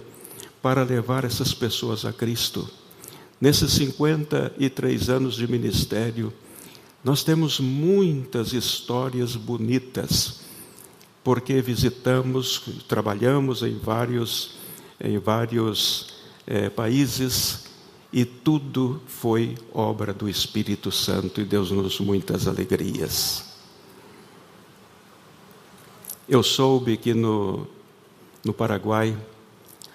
para 0.62 0.84
levar 0.84 1.24
essas 1.24 1.54
pessoas 1.54 2.06
a 2.06 2.12
Cristo. 2.12 2.70
Nesses 3.40 3.72
53 3.74 5.10
anos 5.10 5.36
de 5.36 5.48
ministério, 5.48 6.34
nós 7.06 7.24
temos 7.24 7.60
muitas 7.60 8.52
histórias 8.52 9.36
bonitas, 9.36 10.42
porque 11.24 11.62
visitamos, 11.62 12.64
trabalhamos 12.88 13.62
em 13.62 13.78
vários, 13.78 14.58
em 15.00 15.18
vários 15.18 16.16
é, 16.46 16.70
países 16.70 17.66
e 18.12 18.26
tudo 18.26 19.02
foi 19.06 19.56
obra 19.72 20.14
do 20.14 20.28
Espírito 20.28 20.92
Santo 20.92 21.40
e 21.40 21.46
Deus-nos 21.46 22.00
muitas 22.00 22.48
alegrias. 22.48 23.54
Eu 26.28 26.42
soube 26.42 26.98
que 26.98 27.14
no, 27.14 27.68
no 28.44 28.52
Paraguai 28.52 29.16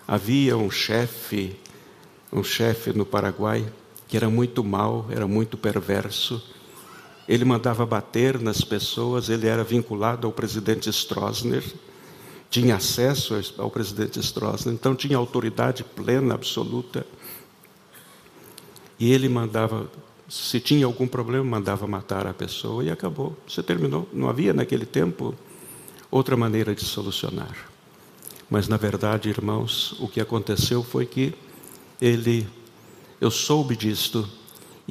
havia 0.07 0.57
um 0.57 0.71
chefe 0.71 1.57
um 2.33 2.45
chefe 2.45 2.93
no 2.93 3.05
Paraguai 3.05 3.67
que 4.07 4.17
era 4.17 4.29
muito 4.31 4.63
mau, 4.63 5.07
era 5.11 5.27
muito 5.27 5.57
perverso. 5.57 6.43
Ele 7.31 7.45
mandava 7.45 7.87
bater 7.87 8.41
nas 8.41 8.63
pessoas, 8.63 9.29
ele 9.29 9.47
era 9.47 9.63
vinculado 9.63 10.27
ao 10.27 10.33
presidente 10.33 10.91
Stroessner, 10.91 11.63
tinha 12.51 12.75
acesso 12.75 13.41
ao 13.57 13.71
presidente 13.71 14.19
Stroessner, 14.19 14.75
então 14.75 14.97
tinha 14.97 15.17
autoridade 15.17 15.85
plena, 15.85 16.35
absoluta. 16.35 17.07
E 18.99 19.13
ele 19.13 19.29
mandava, 19.29 19.89
se 20.29 20.59
tinha 20.59 20.85
algum 20.85 21.07
problema, 21.07 21.45
mandava 21.45 21.87
matar 21.87 22.27
a 22.27 22.35
pessoa 22.35 22.83
e 22.83 22.91
acabou. 22.91 23.37
Você 23.47 23.63
terminou. 23.63 24.09
Não 24.13 24.29
havia 24.29 24.53
naquele 24.53 24.85
tempo 24.85 25.33
outra 26.11 26.37
maneira 26.37 26.75
de 26.75 26.85
solucionar. 26.85 27.55
Mas 28.51 28.67
na 28.67 28.77
verdade, 28.77 29.29
irmãos, 29.29 29.95
o 30.01 30.09
que 30.09 30.21
aconteceu 30.21 30.83
foi 30.83 31.07
que 31.07 31.33
ele, 32.03 32.45
eu 33.21 33.31
soube 33.31 33.77
disto. 33.77 34.29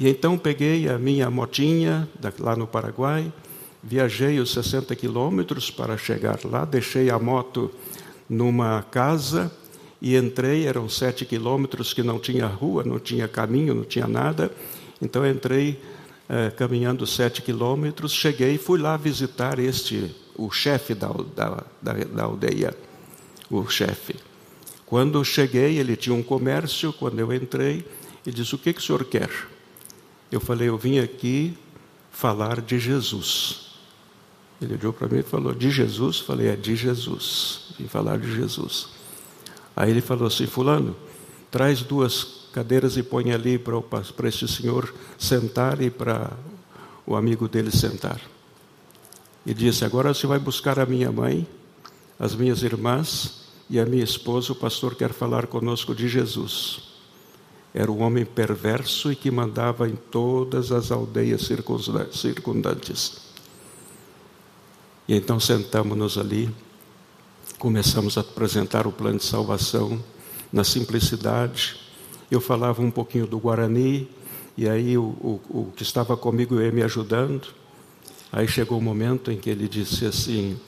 E 0.00 0.08
então 0.08 0.38
peguei 0.38 0.88
a 0.88 0.98
minha 0.98 1.30
motinha 1.30 2.08
lá 2.38 2.56
no 2.56 2.66
Paraguai, 2.66 3.30
viajei 3.82 4.40
os 4.40 4.50
60 4.50 4.96
quilômetros 4.96 5.70
para 5.70 5.98
chegar 5.98 6.38
lá, 6.42 6.64
deixei 6.64 7.10
a 7.10 7.18
moto 7.18 7.70
numa 8.26 8.82
casa 8.82 9.52
e 10.00 10.16
entrei, 10.16 10.66
eram 10.66 10.88
sete 10.88 11.26
quilômetros 11.26 11.92
que 11.92 12.02
não 12.02 12.18
tinha 12.18 12.46
rua, 12.46 12.82
não 12.82 12.98
tinha 12.98 13.28
caminho, 13.28 13.74
não 13.74 13.84
tinha 13.84 14.06
nada. 14.06 14.50
Então 15.02 15.28
entrei 15.28 15.78
eh, 16.30 16.48
caminhando 16.48 17.06
sete 17.06 17.42
quilômetros, 17.42 18.10
cheguei, 18.10 18.56
fui 18.56 18.80
lá 18.80 18.96
visitar 18.96 19.58
este, 19.58 20.16
o 20.34 20.50
chefe 20.50 20.94
da, 20.94 21.08
da, 21.36 21.62
da, 21.82 21.92
da 21.92 22.22
aldeia, 22.24 22.74
o 23.50 23.68
chefe. 23.68 24.16
Quando 24.86 25.22
cheguei, 25.26 25.78
ele 25.78 25.94
tinha 25.94 26.16
um 26.16 26.22
comércio. 26.22 26.90
Quando 26.90 27.18
eu 27.18 27.30
entrei, 27.34 27.84
ele 28.26 28.34
disse: 28.34 28.54
O 28.54 28.58
que, 28.58 28.72
que 28.72 28.80
o 28.80 28.82
senhor 28.82 29.04
quer? 29.04 29.28
Eu 30.30 30.40
falei: 30.40 30.68
Eu 30.68 30.78
vim 30.78 30.98
aqui 30.98 31.56
falar 32.10 32.60
de 32.60 32.78
Jesus. 32.78 33.70
Ele 34.60 34.74
olhou 34.74 34.92
para 34.92 35.08
mim 35.08 35.20
e 35.20 35.22
falou: 35.22 35.54
De 35.54 35.70
Jesus? 35.70 36.18
Falei: 36.18 36.48
É 36.48 36.56
de 36.56 36.76
Jesus. 36.76 37.74
Vim 37.78 37.88
falar 37.88 38.18
de 38.18 38.34
Jesus. 38.34 38.88
Aí 39.74 39.90
ele 39.90 40.00
falou 40.00 40.26
assim: 40.26 40.46
Fulano, 40.46 40.96
traz 41.50 41.82
duas 41.82 42.48
cadeiras 42.52 42.96
e 42.96 43.02
põe 43.02 43.32
ali 43.32 43.58
para, 43.58 43.80
para 43.80 44.28
esse 44.28 44.46
senhor 44.46 44.92
sentar 45.18 45.80
e 45.80 45.90
para 45.90 46.32
o 47.06 47.16
amigo 47.16 47.48
dele 47.48 47.70
sentar. 47.70 48.20
E 49.44 49.54
disse: 49.54 49.84
Agora 49.84 50.12
você 50.12 50.26
vai 50.26 50.38
buscar 50.38 50.78
a 50.78 50.86
minha 50.86 51.10
mãe, 51.10 51.46
as 52.18 52.34
minhas 52.34 52.62
irmãs 52.62 53.40
e 53.68 53.78
a 53.78 53.86
minha 53.86 54.04
esposa, 54.04 54.52
o 54.52 54.56
pastor 54.56 54.94
quer 54.94 55.12
falar 55.12 55.46
conosco 55.46 55.94
de 55.94 56.08
Jesus. 56.08 56.89
Era 57.72 57.90
um 57.90 58.02
homem 58.02 58.24
perverso 58.24 59.12
e 59.12 59.16
que 59.16 59.30
mandava 59.30 59.88
em 59.88 59.94
todas 59.94 60.72
as 60.72 60.90
aldeias 60.90 61.48
circundantes. 62.12 63.20
E 65.06 65.14
então 65.14 65.38
sentamos-nos 65.38 66.18
ali, 66.18 66.52
começamos 67.58 68.18
a 68.18 68.22
apresentar 68.22 68.86
o 68.86 68.92
plano 68.92 69.18
de 69.18 69.24
salvação 69.24 70.02
na 70.52 70.64
simplicidade. 70.64 71.80
Eu 72.30 72.40
falava 72.40 72.82
um 72.82 72.90
pouquinho 72.90 73.26
do 73.26 73.38
Guarani, 73.38 74.08
e 74.56 74.68
aí 74.68 74.98
o, 74.98 75.02
o, 75.02 75.40
o 75.48 75.72
que 75.76 75.82
estava 75.82 76.16
comigo 76.16 76.60
ia 76.60 76.72
me 76.72 76.82
ajudando. 76.82 77.48
Aí 78.32 78.46
chegou 78.48 78.78
o 78.78 78.80
um 78.80 78.84
momento 78.84 79.30
em 79.30 79.36
que 79.36 79.50
ele 79.50 79.68
disse 79.68 80.06
assim: 80.06 80.58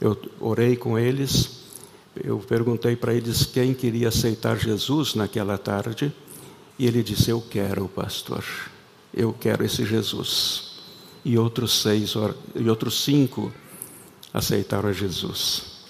eu 0.00 0.16
orei 0.40 0.76
com 0.76 0.98
eles 0.98 1.64
eu 2.22 2.38
perguntei 2.38 2.94
para 2.94 3.12
eles 3.12 3.44
quem 3.44 3.74
queria 3.74 4.08
aceitar 4.08 4.56
Jesus 4.56 5.14
naquela 5.14 5.58
tarde, 5.58 6.14
e 6.78 6.86
ele 6.86 7.02
disse: 7.02 7.30
Eu 7.30 7.40
quero, 7.40 7.88
pastor, 7.88 8.44
eu 9.12 9.32
quero 9.32 9.64
esse 9.64 9.84
Jesus. 9.84 10.74
E 11.24 11.38
outros 11.38 11.80
seis, 11.80 12.12
e 12.54 12.68
outros 12.68 13.02
cinco 13.02 13.52
aceitaram 14.32 14.90
a 14.90 14.92
Jesus. 14.92 15.84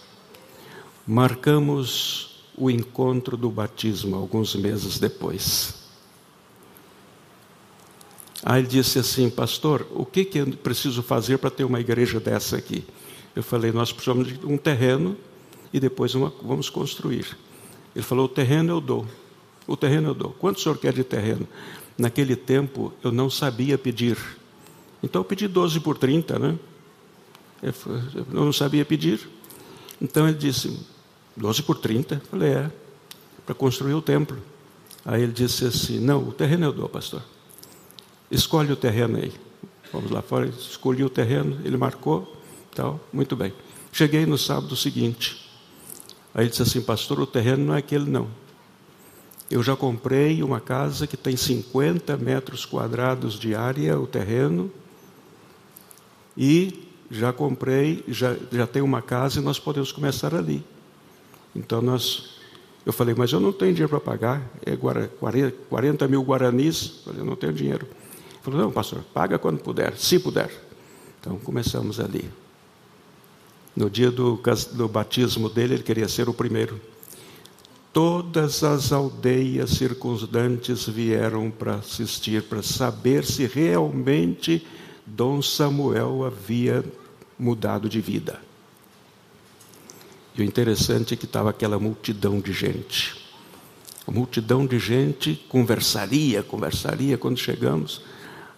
Marcamos 1.07 2.45
o 2.57 2.71
encontro 2.71 3.37
do 3.37 3.51
batismo 3.51 4.15
alguns 4.15 4.55
meses 4.55 4.99
depois. 4.99 5.75
Aí 8.45 8.61
ele 8.61 8.69
disse 8.69 8.99
assim, 8.99 9.29
pastor, 9.31 9.87
o 9.91 10.05
que, 10.05 10.25
que 10.25 10.39
eu 10.39 10.47
preciso 10.47 11.03
fazer 11.03 11.39
para 11.39 11.51
ter 11.51 11.65
uma 11.65 11.81
igreja 11.81 12.21
dessa 12.21 12.57
aqui? 12.57 12.85
Eu 13.35 13.43
falei, 13.43 13.73
nós 13.73 13.91
precisamos 13.91 14.39
de 14.39 14.47
um 14.47 14.57
terreno 14.57 15.17
e 15.73 15.81
depois 15.81 16.15
uma, 16.15 16.33
vamos 16.43 16.71
construir. 16.71 17.37
Ele 17.95 18.05
falou: 18.05 18.27
o 18.27 18.29
terreno 18.29 18.73
eu 18.73 18.81
dou. 18.81 19.07
O 19.67 19.77
terreno 19.77 20.11
eu 20.11 20.15
dou. 20.15 20.31
Quanto 20.33 20.59
o 20.59 20.61
senhor 20.61 20.79
quer 20.79 20.93
de 20.93 21.05
terreno? 21.05 21.47
Naquele 21.97 22.37
tempo 22.37 22.93
eu 23.03 23.13
não 23.13 23.31
sabia 23.31 23.79
pedir. 23.79 24.19
Então 25.03 25.21
eu 25.21 25.25
pedi 25.25 25.47
12 25.49 25.81
por 25.81 25.97
30, 25.97 26.39
né? 26.39 26.59
Eu 27.63 28.45
não 28.45 28.53
sabia 28.53 28.85
pedir. 28.85 29.29
Então 30.01 30.29
ele 30.29 30.37
disse: 30.37 30.79
12 31.37 31.63
por 31.63 31.79
30? 31.79 32.15
Eu 32.17 32.21
falei: 32.23 32.51
é, 32.51 32.71
para 33.47 33.55
construir 33.55 33.95
o 33.95 34.03
templo. 34.03 34.39
Aí 35.05 35.23
ele 35.23 35.33
disse 35.33 35.65
assim: 35.65 35.99
não, 35.99 36.29
o 36.29 36.33
terreno 36.33 36.67
eu 36.67 36.73
dou, 36.73 36.89
pastor. 36.89 37.23
Escolhe 38.31 38.73
o 38.73 38.77
terreno 38.77 39.19
aí. 39.19 39.33
Vamos 39.93 40.11
lá 40.11 40.21
fora, 40.23 40.47
escolhi 40.47 41.05
o 41.05 41.09
terreno, 41.09 41.61
ele 41.65 41.77
marcou, 41.77 42.37
tal, 42.75 42.99
muito 43.13 43.37
bem. 43.37 43.53
Cheguei 43.93 44.27
no 44.27 44.37
sábado 44.37 44.75
seguinte. 44.75 45.49
Aí 46.35 46.43
ele 46.43 46.51
disse 46.51 46.63
assim, 46.63 46.83
pastor, 46.83 47.21
o 47.21 47.27
terreno 47.27 47.65
não 47.65 47.75
é 47.75 47.79
aquele 47.79 48.11
não. 48.11 48.29
Eu 49.51 49.63
já 49.63 49.77
comprei 49.77 50.43
uma 50.43 50.61
casa 50.61 51.07
que 51.07 51.17
tem 51.17 51.37
50 51.37 52.17
metros 52.17 52.65
quadrados 52.65 53.39
de 53.39 53.55
área, 53.55 53.99
o 53.99 54.07
terreno, 54.07 54.71
e 56.37 56.89
já 57.11 57.33
comprei, 57.33 58.03
já, 58.09 58.37
já 58.51 58.67
tem 58.67 58.83
uma 58.83 59.03
casa 59.03 59.39
e 59.39 59.43
nós 59.43 59.59
podemos 59.59 59.93
começar 59.93 60.35
ali. 60.35 60.65
Então 61.55 61.81
nós, 61.81 62.37
eu 62.85 62.93
falei, 62.93 63.15
mas 63.17 63.33
eu 63.33 63.39
não 63.39 63.53
tenho 63.53 63.73
dinheiro 63.73 63.91
para 63.91 64.01
pagar, 64.01 64.51
é 64.65 64.77
40 64.77 66.09
mil 66.09 66.23
guaranis. 66.23 66.95
Eu 67.07 67.13
falei, 67.13 67.29
não 67.29 67.37
tenho 67.37 67.53
dinheiro. 67.53 67.87
Ele 67.87 68.41
falou, 68.43 68.61
não, 68.61 68.73
pastor, 68.73 69.05
paga 69.13 69.39
quando 69.39 69.59
puder, 69.59 69.97
se 69.97 70.19
puder. 70.19 70.51
Então 71.21 71.39
começamos 71.39 72.01
ali. 72.01 72.29
No 73.77 73.91
dia 73.91 74.11
do, 74.11 74.41
do 74.73 74.89
batismo 74.89 75.49
dele, 75.49 75.75
ele 75.75 75.83
queria 75.83 76.09
ser 76.09 76.29
o 76.29 76.35
primeiro. 76.35 76.81
Todas 77.95 78.65
as 78.65 78.91
aldeias 78.91 79.71
circundantes 79.71 80.89
vieram 80.89 81.49
para 81.49 81.77
assistir, 81.77 82.43
para 82.43 82.61
saber 82.61 83.25
se 83.25 83.47
realmente 83.47 84.67
Dom 85.07 85.41
Samuel 85.41 86.25
havia 86.25 86.85
mudado 87.39 87.89
de 87.89 88.01
vida. 88.01 88.41
E 90.37 90.43
o 90.43 90.45
interessante 90.45 91.15
é 91.15 91.17
que 91.17 91.25
estava 91.25 91.51
aquela 91.51 91.79
multidão 91.79 92.41
de 92.41 92.53
gente. 92.53 93.15
A 94.09 94.11
multidão 94.11 94.67
de 94.67 94.81
gente 94.81 95.37
conversaria, 95.49 96.43
conversaria 96.43 97.17
quando 97.17 97.39
chegamos. 97.39 98.03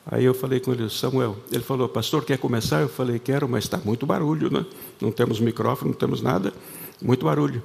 Aí 0.07 0.25
eu 0.25 0.33
falei 0.33 0.61
com 0.61 0.73
ele, 0.73 0.89
Samuel, 0.89 1.37
ele 1.53 1.63
falou, 1.63 1.91
pastor, 1.91 2.25
quer 2.25 2.39
começar? 2.39 2.81
Eu 2.81 2.89
falei, 2.89 3.19
quero, 3.19 3.47
mas 3.47 3.65
está 3.65 3.77
muito 3.77 4.07
barulho, 4.07 4.51
né? 4.51 4.65
Não 4.99 5.13
temos 5.13 5.41
microfone, 5.41 5.91
não 5.91 5.99
temos 5.99 6.23
nada, 6.23 6.55
muito 7.03 7.27
barulho. 7.27 7.63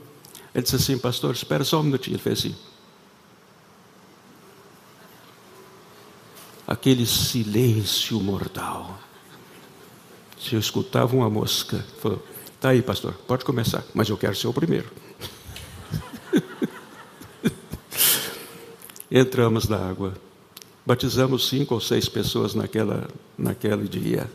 Ele 0.54 0.64
disse 0.64 0.76
assim, 0.76 0.98
pastor, 0.98 1.34
espera 1.34 1.64
só 1.64 1.80
um 1.80 1.84
minutinho. 1.84 2.16
Ele 2.16 2.22
fez 2.22 2.40
assim. 2.40 2.56
Aquele 6.68 7.06
silêncio 7.06 8.20
mortal. 8.20 9.00
Se 10.40 10.56
eu 10.56 10.60
escutava 10.60 11.16
uma 11.16 11.30
mosca, 11.30 11.86
falou, 12.02 12.26
tá 12.60 12.70
aí, 12.70 12.82
pastor, 12.82 13.14
pode 13.28 13.46
começar, 13.46 13.84
mas 13.94 14.10
eu 14.10 14.18
quero 14.18 14.36
ser 14.36 14.48
o 14.48 14.54
primeiro. 14.54 14.90
Entramos 19.12 19.68
na 19.68 19.78
água. 19.78 20.16
Batizamos 20.86 21.48
cinco 21.48 21.76
ou 21.76 21.82
seis 21.82 22.10
pessoas 22.10 22.56
naquela, 22.56 23.08
naquele 23.38 23.88
dia, 23.88 24.30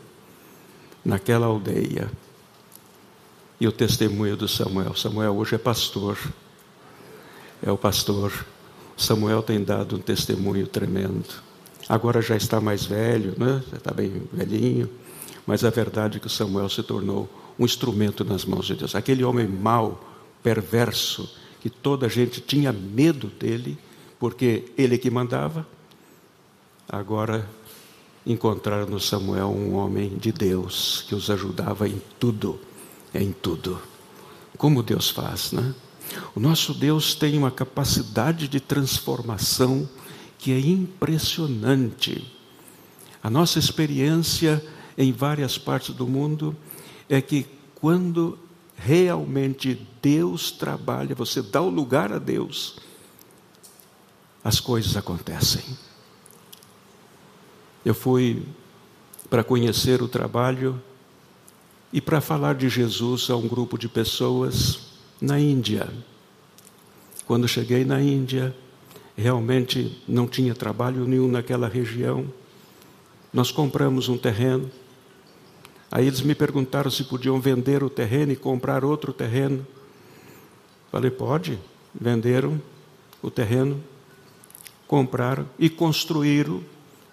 naquela 1.03 1.47
aldeia. 1.47 2.09
E 3.59 3.67
o 3.67 3.71
testemunho 3.71 4.37
do 4.37 4.47
Samuel. 4.47 4.95
Samuel 4.95 5.35
hoje 5.35 5.55
é 5.55 5.57
pastor. 5.57 6.17
É 7.61 7.71
o 7.71 7.77
pastor. 7.77 8.45
Samuel 8.95 9.41
tem 9.41 9.63
dado 9.63 9.95
um 9.95 9.99
testemunho 9.99 10.67
tremendo. 10.67 11.25
Agora 11.89 12.21
já 12.21 12.35
está 12.35 12.59
mais 12.59 12.85
velho, 12.85 13.33
né? 13.37 13.63
já 13.71 13.77
está 13.77 13.91
bem 13.91 14.23
velhinho. 14.31 14.89
Mas 15.45 15.63
a 15.63 15.69
verdade 15.69 16.17
é 16.17 16.19
que 16.19 16.29
Samuel 16.29 16.69
se 16.69 16.83
tornou 16.83 17.29
um 17.57 17.65
instrumento 17.65 18.23
nas 18.23 18.45
mãos 18.45 18.65
de 18.65 18.75
Deus. 18.75 18.93
Aquele 18.93 19.23
homem 19.23 19.47
mau, 19.47 20.03
perverso, 20.43 21.29
que 21.61 21.69
toda 21.69 22.05
a 22.05 22.09
gente 22.09 22.41
tinha 22.41 22.71
medo 22.71 23.27
dele, 23.27 23.77
porque 24.19 24.65
ele 24.77 24.97
que 24.97 25.09
mandava, 25.09 25.65
Agora 26.89 27.45
encontraram 28.25 28.85
no 28.85 28.99
Samuel 28.99 29.47
um 29.47 29.75
homem 29.75 30.17
de 30.17 30.31
Deus 30.31 31.03
que 31.05 31.13
os 31.13 31.29
ajudava 31.29 31.87
em 31.87 32.01
tudo, 32.17 32.59
em 33.13 33.31
tudo. 33.31 33.81
Como 34.57 34.83
Deus 34.83 35.09
faz, 35.09 35.51
né? 35.51 35.73
O 36.35 36.39
nosso 36.39 36.73
Deus 36.73 37.13
tem 37.13 37.37
uma 37.37 37.51
capacidade 37.51 38.47
de 38.47 38.59
transformação 38.59 39.87
que 40.37 40.51
é 40.51 40.59
impressionante. 40.59 42.31
A 43.21 43.29
nossa 43.29 43.59
experiência 43.59 44.63
em 44.97 45.11
várias 45.11 45.57
partes 45.57 45.93
do 45.93 46.07
mundo 46.07 46.55
é 47.09 47.21
que 47.21 47.45
quando 47.75 48.37
realmente 48.75 49.87
Deus 50.01 50.51
trabalha, 50.51 51.15
você 51.15 51.41
dá 51.41 51.61
o 51.61 51.69
lugar 51.69 52.13
a 52.13 52.19
Deus, 52.19 52.77
as 54.43 54.59
coisas 54.59 54.95
acontecem. 54.95 55.63
Eu 57.83 57.93
fui 57.93 58.43
para 59.29 59.43
conhecer 59.43 60.01
o 60.01 60.07
trabalho 60.07 60.81
e 61.91 62.01
para 62.01 62.19
falar 62.19 62.55
de 62.55 62.69
Jesus 62.69 63.29
a 63.29 63.35
um 63.35 63.47
grupo 63.47 63.77
de 63.77 63.87
pessoas 63.87 64.79
na 65.21 65.39
Índia. 65.39 65.89
Quando 67.25 67.47
cheguei 67.47 67.83
na 67.85 68.01
Índia, 68.01 68.55
realmente 69.15 70.01
não 70.07 70.27
tinha 70.27 70.53
trabalho 70.53 71.05
nenhum 71.05 71.27
naquela 71.27 71.67
região. 71.67 72.25
Nós 73.33 73.51
compramos 73.51 74.09
um 74.09 74.17
terreno. 74.17 74.69
Aí 75.91 76.07
eles 76.07 76.21
me 76.21 76.35
perguntaram 76.35 76.91
se 76.91 77.03
podiam 77.05 77.39
vender 77.39 77.83
o 77.83 77.89
terreno 77.89 78.31
e 78.31 78.35
comprar 78.35 78.83
outro 78.83 79.13
terreno. 79.13 79.65
Falei, 80.91 81.11
pode. 81.11 81.57
Venderam 81.99 82.61
o 83.21 83.31
terreno, 83.31 83.83
compraram 84.87 85.49
e 85.57 85.69
construíram 85.69 86.61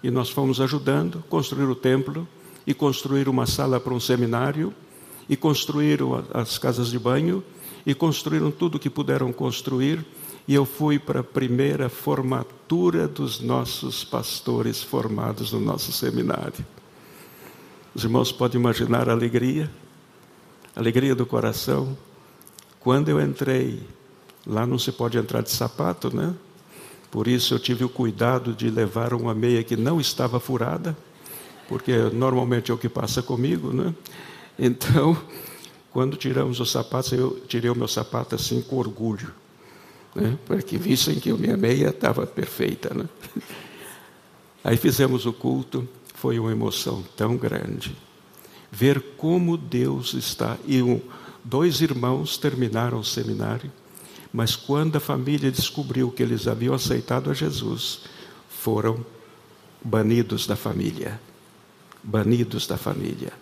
e 0.03 0.11
nós 0.11 0.29
fomos 0.29 0.61
ajudando 0.61 1.23
construir 1.27 1.65
o 1.65 1.73
templo 1.73 2.27
e 2.65 2.73
construir 2.73 3.29
uma 3.29 3.45
sala 3.45 3.79
para 3.79 3.93
um 3.93 3.99
seminário 3.99 4.73
e 5.29 5.35
construíram 5.35 6.23
as 6.33 6.57
casas 6.57 6.89
de 6.89 6.99
banho 6.99 7.43
e 7.85 7.93
construíram 7.93 8.51
tudo 8.51 8.79
que 8.79 8.89
puderam 8.89 9.31
construir. 9.31 10.05
E 10.47 10.53
eu 10.53 10.65
fui 10.65 10.99
para 10.99 11.21
a 11.21 11.23
primeira 11.23 11.89
formatura 11.89 13.07
dos 13.07 13.39
nossos 13.39 14.03
pastores 14.03 14.83
formados 14.83 15.51
no 15.51 15.59
nosso 15.59 15.91
seminário. 15.91 16.65
Os 17.95 18.03
irmãos 18.03 18.31
podem 18.31 18.59
imaginar 18.59 19.09
a 19.09 19.13
alegria, 19.13 19.71
a 20.75 20.79
alegria 20.79 21.15
do 21.15 21.25
coração. 21.25 21.97
Quando 22.79 23.09
eu 23.09 23.19
entrei, 23.19 23.81
lá 24.45 24.67
não 24.67 24.77
se 24.77 24.91
pode 24.91 25.17
entrar 25.17 25.41
de 25.41 25.49
sapato, 25.49 26.15
né? 26.15 26.35
Por 27.09 27.27
isso 27.27 27.53
eu 27.53 27.59
tive 27.59 27.83
o 27.83 27.89
cuidado 27.89 28.53
de 28.53 28.69
levar 28.69 29.13
uma 29.13 29.33
meia 29.33 29.63
que 29.63 29.77
não 29.77 29.99
estava 29.99 30.39
furada, 30.39 30.95
porque 31.67 31.95
normalmente 32.13 32.71
é 32.71 32.73
o 32.73 32.77
que 32.77 32.89
passa 32.89 33.21
comigo, 33.21 33.71
né? 33.71 33.93
Então, 34.57 35.17
quando 35.91 36.17
tiramos 36.17 36.59
os 36.59 36.71
sapatos, 36.71 37.11
eu 37.11 37.39
tirei 37.47 37.69
o 37.69 37.75
meu 37.75 37.87
sapato 37.87 38.35
assim 38.35 38.61
com 38.61 38.77
orgulho, 38.77 39.33
né? 40.13 40.37
para 40.45 40.61
que 40.61 40.77
vissem 40.77 41.19
que 41.19 41.29
a 41.29 41.35
minha 41.35 41.57
meia 41.57 41.89
estava 41.89 42.25
perfeita. 42.25 42.93
Né? 42.93 43.05
Aí 44.63 44.77
fizemos 44.77 45.25
o 45.25 45.33
culto, 45.33 45.87
foi 46.13 46.39
uma 46.39 46.51
emoção 46.51 47.03
tão 47.15 47.37
grande. 47.37 47.95
Ver 48.71 49.01
como 49.17 49.57
Deus 49.57 50.13
está. 50.13 50.57
E 50.65 50.81
um, 50.81 50.99
dois 51.43 51.81
irmãos 51.81 52.37
terminaram 52.37 52.99
o 52.99 53.03
seminário 53.03 53.71
mas 54.35 54.53
quando 54.53 54.97
a 54.97 54.99
família 54.99 55.49
descobriu 55.49 56.11
que 56.11 56.21
eles 56.21 56.45
haviam 56.45 56.75
aceitado 56.75 57.31
a 57.31 57.33
Jesus, 57.33 58.01
foram 58.49 59.05
banidos 59.81 60.45
da 60.45 60.57
família. 60.57 61.21
Banidos 62.07 62.67
da 62.67 62.77
família. 62.77 63.33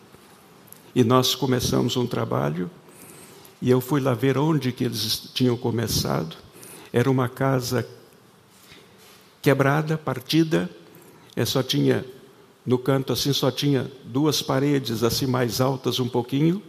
E 0.95 1.03
nós 1.03 1.35
começamos 1.35 1.97
um 1.97 2.07
trabalho, 2.07 2.71
e 3.61 3.69
eu 3.69 3.81
fui 3.81 3.99
lá 3.99 4.13
ver 4.13 4.37
onde 4.37 4.71
que 4.71 4.85
eles 4.85 5.29
tinham 5.33 5.57
começado. 5.57 6.37
Era 6.93 7.11
uma 7.11 7.27
casa 7.27 7.85
quebrada, 9.41 9.97
partida, 9.97 10.69
é, 11.35 11.43
só 11.43 11.61
tinha, 11.61 12.05
no 12.65 12.77
canto 12.77 13.11
assim, 13.11 13.33
só 13.33 13.51
tinha 13.51 13.91
duas 14.05 14.41
paredes 14.41 15.03
assim 15.03 15.27
mais 15.27 15.59
altas 15.59 15.99
um 15.99 16.07
pouquinho, 16.07 16.63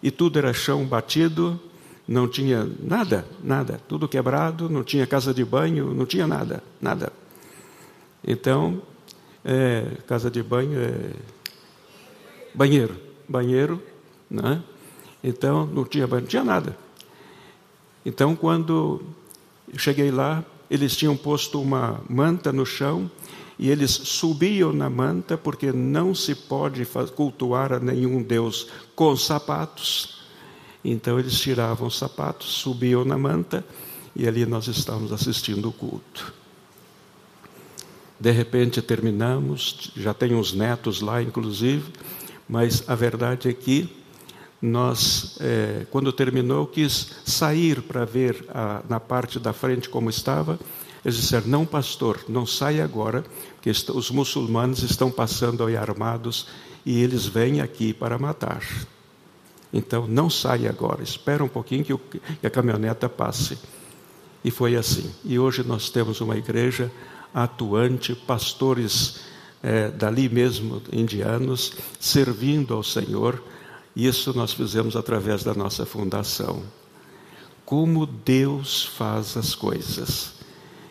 e 0.00 0.12
tudo 0.12 0.38
era 0.38 0.52
chão 0.52 0.86
batido, 0.86 1.58
não 2.06 2.28
tinha 2.28 2.64
nada, 2.80 3.26
nada, 3.42 3.80
tudo 3.88 4.06
quebrado, 4.06 4.70
não 4.70 4.84
tinha 4.84 5.04
casa 5.04 5.34
de 5.34 5.44
banho, 5.44 5.92
não 5.92 6.06
tinha 6.06 6.28
nada, 6.28 6.62
nada. 6.80 7.12
Então, 8.24 8.80
é, 9.48 9.82
casa 10.06 10.30
de 10.30 10.42
banho 10.42 10.78
é 10.78 11.10
banheiro, 12.54 12.94
banheiro, 13.26 13.82
né? 14.30 14.62
Então 15.24 15.64
não 15.66 15.86
tinha 15.86 16.06
banho, 16.06 16.22
não 16.22 16.28
tinha 16.28 16.44
nada. 16.44 16.76
Então 18.04 18.36
quando 18.36 19.02
eu 19.72 19.78
cheguei 19.78 20.10
lá, 20.10 20.44
eles 20.70 20.94
tinham 20.94 21.16
posto 21.16 21.62
uma 21.62 22.02
manta 22.10 22.52
no 22.52 22.66
chão 22.66 23.10
e 23.58 23.70
eles 23.70 23.90
subiam 23.90 24.70
na 24.70 24.90
manta 24.90 25.38
porque 25.38 25.72
não 25.72 26.14
se 26.14 26.34
pode 26.34 26.86
cultuar 27.16 27.72
a 27.72 27.80
nenhum 27.80 28.22
deus 28.22 28.68
com 28.94 29.16
sapatos. 29.16 30.20
Então 30.84 31.18
eles 31.18 31.40
tiravam 31.40 31.88
os 31.88 31.96
sapatos, 31.96 32.48
subiam 32.48 33.02
na 33.02 33.16
manta 33.16 33.64
e 34.14 34.28
ali 34.28 34.44
nós 34.44 34.68
estávamos 34.68 35.10
assistindo 35.10 35.70
o 35.70 35.72
culto. 35.72 36.34
De 38.20 38.30
repente 38.30 38.82
terminamos, 38.82 39.92
já 39.96 40.12
tem 40.12 40.34
uns 40.34 40.52
netos 40.52 41.00
lá, 41.00 41.22
inclusive, 41.22 41.92
mas 42.48 42.82
a 42.88 42.94
verdade 42.94 43.48
é 43.48 43.52
que 43.52 43.96
nós, 44.60 45.38
é, 45.40 45.86
quando 45.90 46.12
terminou, 46.12 46.66
quis 46.66 47.10
sair 47.24 47.80
para 47.80 48.04
ver 48.04 48.44
a, 48.48 48.82
na 48.88 48.98
parte 48.98 49.38
da 49.38 49.52
frente 49.52 49.88
como 49.88 50.10
estava. 50.10 50.58
Eles 51.04 51.16
disseram: 51.16 51.46
Não, 51.46 51.64
pastor, 51.64 52.18
não 52.28 52.44
sai 52.44 52.80
agora, 52.80 53.24
porque 53.54 53.70
os 53.70 54.10
muçulmanos 54.10 54.82
estão 54.82 55.10
passando 55.10 55.64
aí 55.64 55.76
armados 55.76 56.48
e 56.84 57.00
eles 57.00 57.24
vêm 57.24 57.60
aqui 57.60 57.92
para 57.92 58.18
matar. 58.18 58.62
Então 59.72 60.06
não 60.08 60.30
saia 60.30 60.70
agora, 60.70 61.02
espera 61.02 61.44
um 61.44 61.48
pouquinho 61.48 61.84
que, 61.84 61.92
o, 61.92 61.98
que 61.98 62.46
a 62.46 62.50
caminhoneta 62.50 63.08
passe. 63.08 63.58
E 64.42 64.50
foi 64.50 64.76
assim. 64.76 65.10
E 65.24 65.38
hoje 65.38 65.62
nós 65.62 65.90
temos 65.90 66.20
uma 66.20 66.36
igreja 66.36 66.90
atuante, 67.32 68.14
pastores 68.14 69.20
é, 69.62 69.88
dali 69.90 70.28
mesmo, 70.28 70.82
indianos, 70.92 71.72
servindo 71.98 72.74
ao 72.74 72.82
Senhor. 72.82 73.42
Isso 73.94 74.32
nós 74.34 74.52
fizemos 74.52 74.96
através 74.96 75.42
da 75.42 75.54
nossa 75.54 75.84
fundação. 75.84 76.62
Como 77.64 78.06
Deus 78.06 78.84
faz 78.84 79.36
as 79.36 79.54
coisas. 79.54 80.32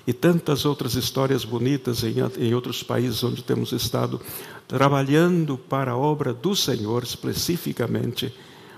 E 0.05 0.13
tantas 0.13 0.63
outras 0.63 0.95
histórias 0.95 1.43
bonitas 1.43 2.03
em, 2.03 2.15
em 2.39 2.53
outros 2.53 2.81
países 2.81 3.21
onde 3.23 3.43
temos 3.43 3.71
estado 3.71 4.21
trabalhando 4.67 5.57
para 5.57 5.91
a 5.91 5.97
obra 5.97 6.33
do 6.33 6.55
Senhor 6.55 7.03
especificamente, 7.03 8.33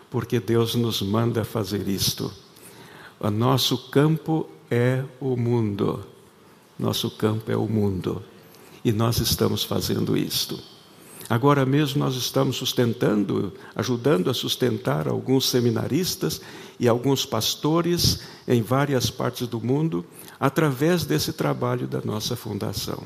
porque 0.09 0.39
Deus 0.39 0.75
nos 0.75 1.01
manda 1.01 1.43
fazer 1.43 1.87
isto. 1.87 2.31
O 3.19 3.29
nosso 3.29 3.77
campo 3.89 4.49
é 4.71 5.03
o 5.19 5.35
mundo. 5.35 6.05
Nosso 6.79 7.11
campo 7.11 7.51
é 7.51 7.57
o 7.57 7.67
mundo. 7.67 8.23
E 8.85 8.93
nós 8.93 9.19
estamos 9.19 9.65
fazendo 9.65 10.15
isto. 10.15 10.57
Agora 11.29 11.65
mesmo 11.65 11.99
nós 11.99 12.15
estamos 12.15 12.55
sustentando, 12.55 13.53
ajudando 13.75 14.31
a 14.31 14.33
sustentar 14.33 15.07
alguns 15.07 15.47
seminaristas 15.47 16.41
e 16.79 16.87
alguns 16.87 17.25
pastores 17.25 18.21
em 18.47 18.63
várias 18.63 19.11
partes 19.11 19.47
do 19.47 19.59
mundo, 19.59 20.03
através 20.39 21.05
desse 21.05 21.33
trabalho 21.33 21.85
da 21.85 22.01
nossa 22.01 22.35
fundação. 22.35 23.03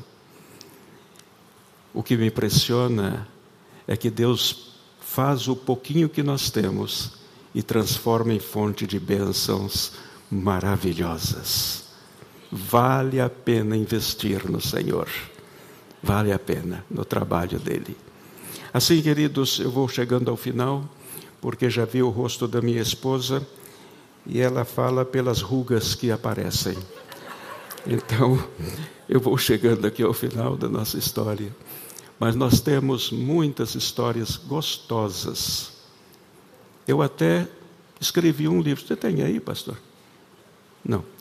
O 1.92 2.02
que 2.02 2.16
me 2.16 2.28
impressiona 2.28 3.28
é 3.86 3.96
que 3.96 4.08
Deus 4.08 4.74
faz 5.00 5.46
o 5.46 5.54
pouquinho 5.54 6.08
que 6.08 6.22
nós 6.22 6.50
temos 6.50 7.12
e 7.54 7.62
transforma 7.62 8.32
em 8.32 8.40
fonte 8.40 8.86
de 8.86 8.98
bênçãos 8.98 9.92
maravilhosas. 10.30 11.83
Vale 12.56 13.20
a 13.20 13.28
pena 13.28 13.76
investir 13.76 14.48
no 14.48 14.60
Senhor. 14.60 15.08
Vale 16.00 16.30
a 16.30 16.38
pena 16.38 16.84
no 16.88 17.04
trabalho 17.04 17.58
dele. 17.58 17.96
Assim, 18.72 19.02
queridos, 19.02 19.58
eu 19.58 19.72
vou 19.72 19.88
chegando 19.88 20.30
ao 20.30 20.36
final, 20.36 20.88
porque 21.40 21.68
já 21.68 21.84
vi 21.84 22.00
o 22.00 22.10
rosto 22.10 22.46
da 22.46 22.62
minha 22.62 22.80
esposa 22.80 23.44
e 24.24 24.40
ela 24.40 24.64
fala 24.64 25.04
pelas 25.04 25.40
rugas 25.40 25.96
que 25.96 26.12
aparecem. 26.12 26.78
Então, 27.84 28.38
eu 29.08 29.18
vou 29.18 29.36
chegando 29.36 29.84
aqui 29.84 30.04
ao 30.04 30.12
final 30.12 30.56
da 30.56 30.68
nossa 30.68 30.96
história. 30.96 31.52
Mas 32.20 32.36
nós 32.36 32.60
temos 32.60 33.10
muitas 33.10 33.74
histórias 33.74 34.36
gostosas. 34.36 35.72
Eu 36.86 37.02
até 37.02 37.48
escrevi 38.00 38.46
um 38.46 38.60
livro. 38.60 38.86
Você 38.86 38.94
tem 38.94 39.22
aí, 39.22 39.40
pastor? 39.40 39.76
Não. 40.84 41.13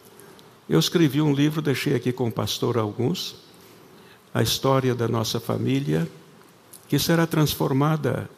Eu 0.68 0.80
escrevi 0.80 1.22
um 1.22 1.34
livro, 1.34 1.62
deixei 1.62 1.94
aqui 1.94 2.14
com 2.14 2.30
o 2.30 2.32
pastor 2.32 2.78
alguns, 2.78 3.36
a 4.34 4.42
história 4.42 4.96
da 4.96 5.10
nossa 5.10 5.38
família, 5.38 6.08
que 6.88 6.98
será 6.98 7.28
transformada 7.28 8.30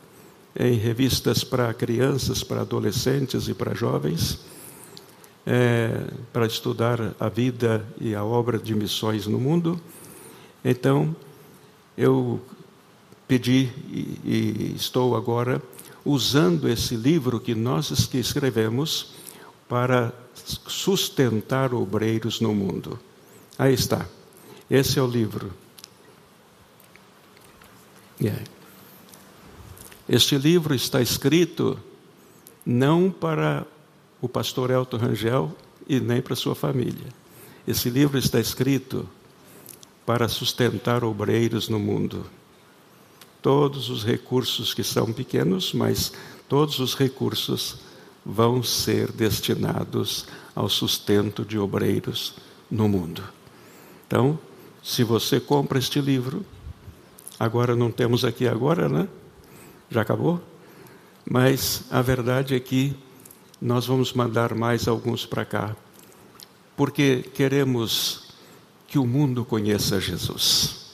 em 0.58 0.74
revistas 0.74 1.44
para 1.44 1.72
crianças, 1.72 2.44
para 2.44 2.62
adolescentes 2.62 3.48
e 3.48 3.54
para 3.54 3.76
jovens, 3.76 4.40
é, 5.46 6.08
para 6.34 6.48
estudar 6.48 7.14
a 7.20 7.30
vida 7.30 7.86
e 8.02 8.16
a 8.16 8.24
obra 8.24 8.58
de 8.58 8.74
missões 8.74 9.28
no 9.28 9.40
mundo. 9.40 9.80
Então, 10.64 11.16
eu 11.96 12.42
pedi 13.28 13.70
e, 13.88 14.20
e 14.24 14.74
estou 14.76 15.16
agora 15.16 15.62
usando 16.04 16.68
esse 16.68 16.96
livro 16.96 17.40
que 17.40 17.54
nós 17.54 18.08
que 18.08 18.18
escrevemos 18.18 19.14
para 19.68 20.14
sustentar 20.68 21.74
obreiros 21.74 22.40
no 22.40 22.54
mundo. 22.54 23.00
Aí 23.58 23.74
está. 23.74 24.06
Esse 24.70 25.00
é 25.00 25.02
o 25.02 25.08
livro. 25.08 25.52
Yeah. 28.20 28.44
Este 30.08 30.38
livro 30.38 30.74
está 30.76 31.02
escrito 31.02 31.80
não 32.66 33.12
para 33.12 33.66
o 34.22 34.30
pastor 34.30 34.72
Elton 34.72 34.98
Rangel 34.98 35.56
e 35.88 36.00
nem 36.00 36.22
para 36.22 36.36
sua 36.36 36.56
família. 36.56 37.08
Esse 37.68 37.90
livro 37.90 38.18
está 38.18 38.40
escrito 38.40 39.08
para 40.06 40.28
sustentar 40.28 41.04
obreiros 41.04 41.68
no 41.68 41.80
mundo. 41.80 42.26
Todos 43.42 43.90
os 43.90 44.04
recursos 44.04 44.74
que 44.74 44.84
são 44.84 45.12
pequenos, 45.12 45.74
mas 45.74 46.14
todos 46.48 46.80
os 46.80 46.96
recursos 46.96 47.80
vão 48.26 48.64
ser 48.64 49.12
destinados 49.12 50.26
ao 50.56 50.68
sustento 50.68 51.46
de 51.46 51.60
obreiros 51.60 52.36
no 52.72 52.90
mundo. 52.90 53.24
Então, 54.08 54.40
se 54.82 55.04
você 55.04 55.40
compra 55.40 55.78
este 55.78 56.02
livro, 56.02 56.46
agora 57.40 57.76
não 57.76 57.92
temos 57.92 58.26
aqui 58.26 58.48
agora, 58.48 58.90
né? 58.90 59.08
Já 59.90 60.02
acabou? 60.02 60.42
Mas 61.30 61.84
a 61.92 62.02
verdade 62.02 62.56
é 62.56 62.60
que 62.60 62.96
nós 63.62 63.86
vamos 63.86 64.14
mandar 64.14 64.54
mais 64.54 64.88
alguns 64.88 65.26
para 65.26 65.46
cá, 65.46 65.76
porque 66.76 67.24
queremos 67.34 68.30
que 68.88 69.00
o 69.00 69.06
mundo 69.06 69.44
conheça 69.44 70.00
Jesus. 70.00 70.86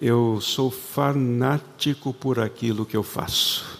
Eu 0.00 0.40
sou 0.40 0.70
fanático 0.70 2.14
por 2.14 2.38
aquilo 2.38 2.86
que 2.86 2.96
eu 2.96 3.02
faço, 3.02 3.78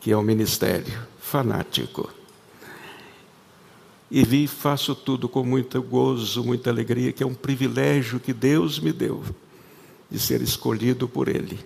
que 0.00 0.12
é 0.12 0.16
o 0.16 0.22
ministério, 0.22 1.06
fanático. 1.28 2.10
E 4.10 4.24
vi, 4.24 4.46
faço 4.46 4.94
tudo 4.94 5.28
com 5.28 5.44
muito 5.44 5.82
gozo, 5.82 6.42
muita 6.42 6.70
alegria, 6.70 7.12
que 7.12 7.22
é 7.22 7.26
um 7.26 7.34
privilégio 7.34 8.18
que 8.18 8.32
Deus 8.32 8.80
me 8.80 8.90
deu 8.90 9.22
de 10.10 10.18
ser 10.18 10.40
escolhido 10.40 11.06
por 11.06 11.28
Ele 11.28 11.60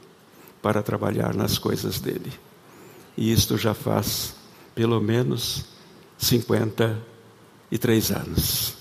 para 0.61 0.83
trabalhar 0.83 1.33
nas 1.35 1.57
coisas 1.57 2.01
dele. 2.01 2.33
E 3.17 3.33
isto 3.33 3.57
já 3.57 3.73
faz 3.75 4.35
pelo 4.75 5.01
menos 5.01 5.67
53 6.19 8.11
anos. 8.11 8.75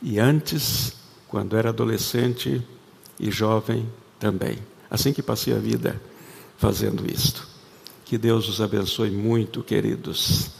E 0.00 0.18
antes, 0.18 0.94
quando 1.28 1.56
era 1.56 1.68
adolescente 1.68 2.66
e 3.20 3.30
jovem 3.30 3.86
também. 4.18 4.58
Assim 4.90 5.12
que 5.12 5.22
passei 5.22 5.54
a 5.54 5.58
vida 5.58 6.00
fazendo 6.56 7.04
isto. 7.10 7.55
Que 8.06 8.16
Deus 8.16 8.48
os 8.48 8.60
abençoe 8.60 9.10
muito, 9.10 9.64
queridos. 9.64 10.50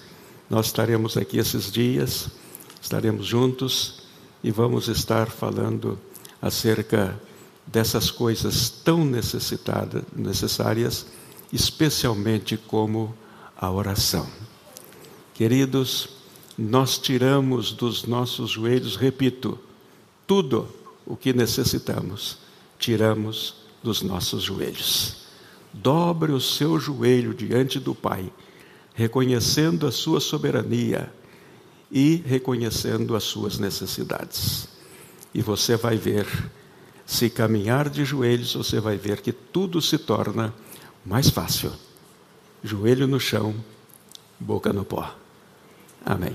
Nós 0.50 0.66
estaremos 0.66 1.16
aqui 1.16 1.38
esses 1.38 1.70
dias, 1.70 2.28
estaremos 2.82 3.24
juntos 3.24 4.02
e 4.42 4.50
vamos 4.50 4.88
estar 4.88 5.30
falando 5.30 5.96
acerca 6.42 7.16
dessas 7.64 8.10
coisas 8.10 8.68
tão 8.68 9.04
necessitadas, 9.04 10.02
necessárias, 10.12 11.06
especialmente 11.52 12.56
como 12.56 13.14
a 13.56 13.70
oração. 13.70 14.26
Queridos, 15.32 16.08
nós 16.58 16.98
tiramos 16.98 17.70
dos 17.70 18.06
nossos 18.06 18.50
joelhos, 18.50 18.96
repito, 18.96 19.56
tudo 20.26 20.66
o 21.06 21.16
que 21.16 21.32
necessitamos, 21.32 22.38
tiramos 22.76 23.54
dos 23.84 24.02
nossos 24.02 24.42
joelhos. 24.42 25.25
Dobre 25.76 26.32
o 26.32 26.40
seu 26.40 26.80
joelho 26.80 27.34
diante 27.34 27.78
do 27.78 27.94
Pai, 27.94 28.32
reconhecendo 28.94 29.86
a 29.86 29.92
sua 29.92 30.20
soberania 30.20 31.12
e 31.92 32.22
reconhecendo 32.26 33.14
as 33.14 33.24
suas 33.24 33.58
necessidades. 33.58 34.68
E 35.34 35.42
você 35.42 35.76
vai 35.76 35.98
ver, 35.98 36.26
se 37.04 37.28
caminhar 37.28 37.90
de 37.90 38.06
joelhos, 38.06 38.54
você 38.54 38.80
vai 38.80 38.96
ver 38.96 39.20
que 39.20 39.32
tudo 39.32 39.82
se 39.82 39.98
torna 39.98 40.54
mais 41.04 41.28
fácil. 41.28 41.70
Joelho 42.64 43.06
no 43.06 43.20
chão, 43.20 43.54
boca 44.40 44.72
no 44.72 44.82
pó. 44.82 45.14
Amém. 46.04 46.32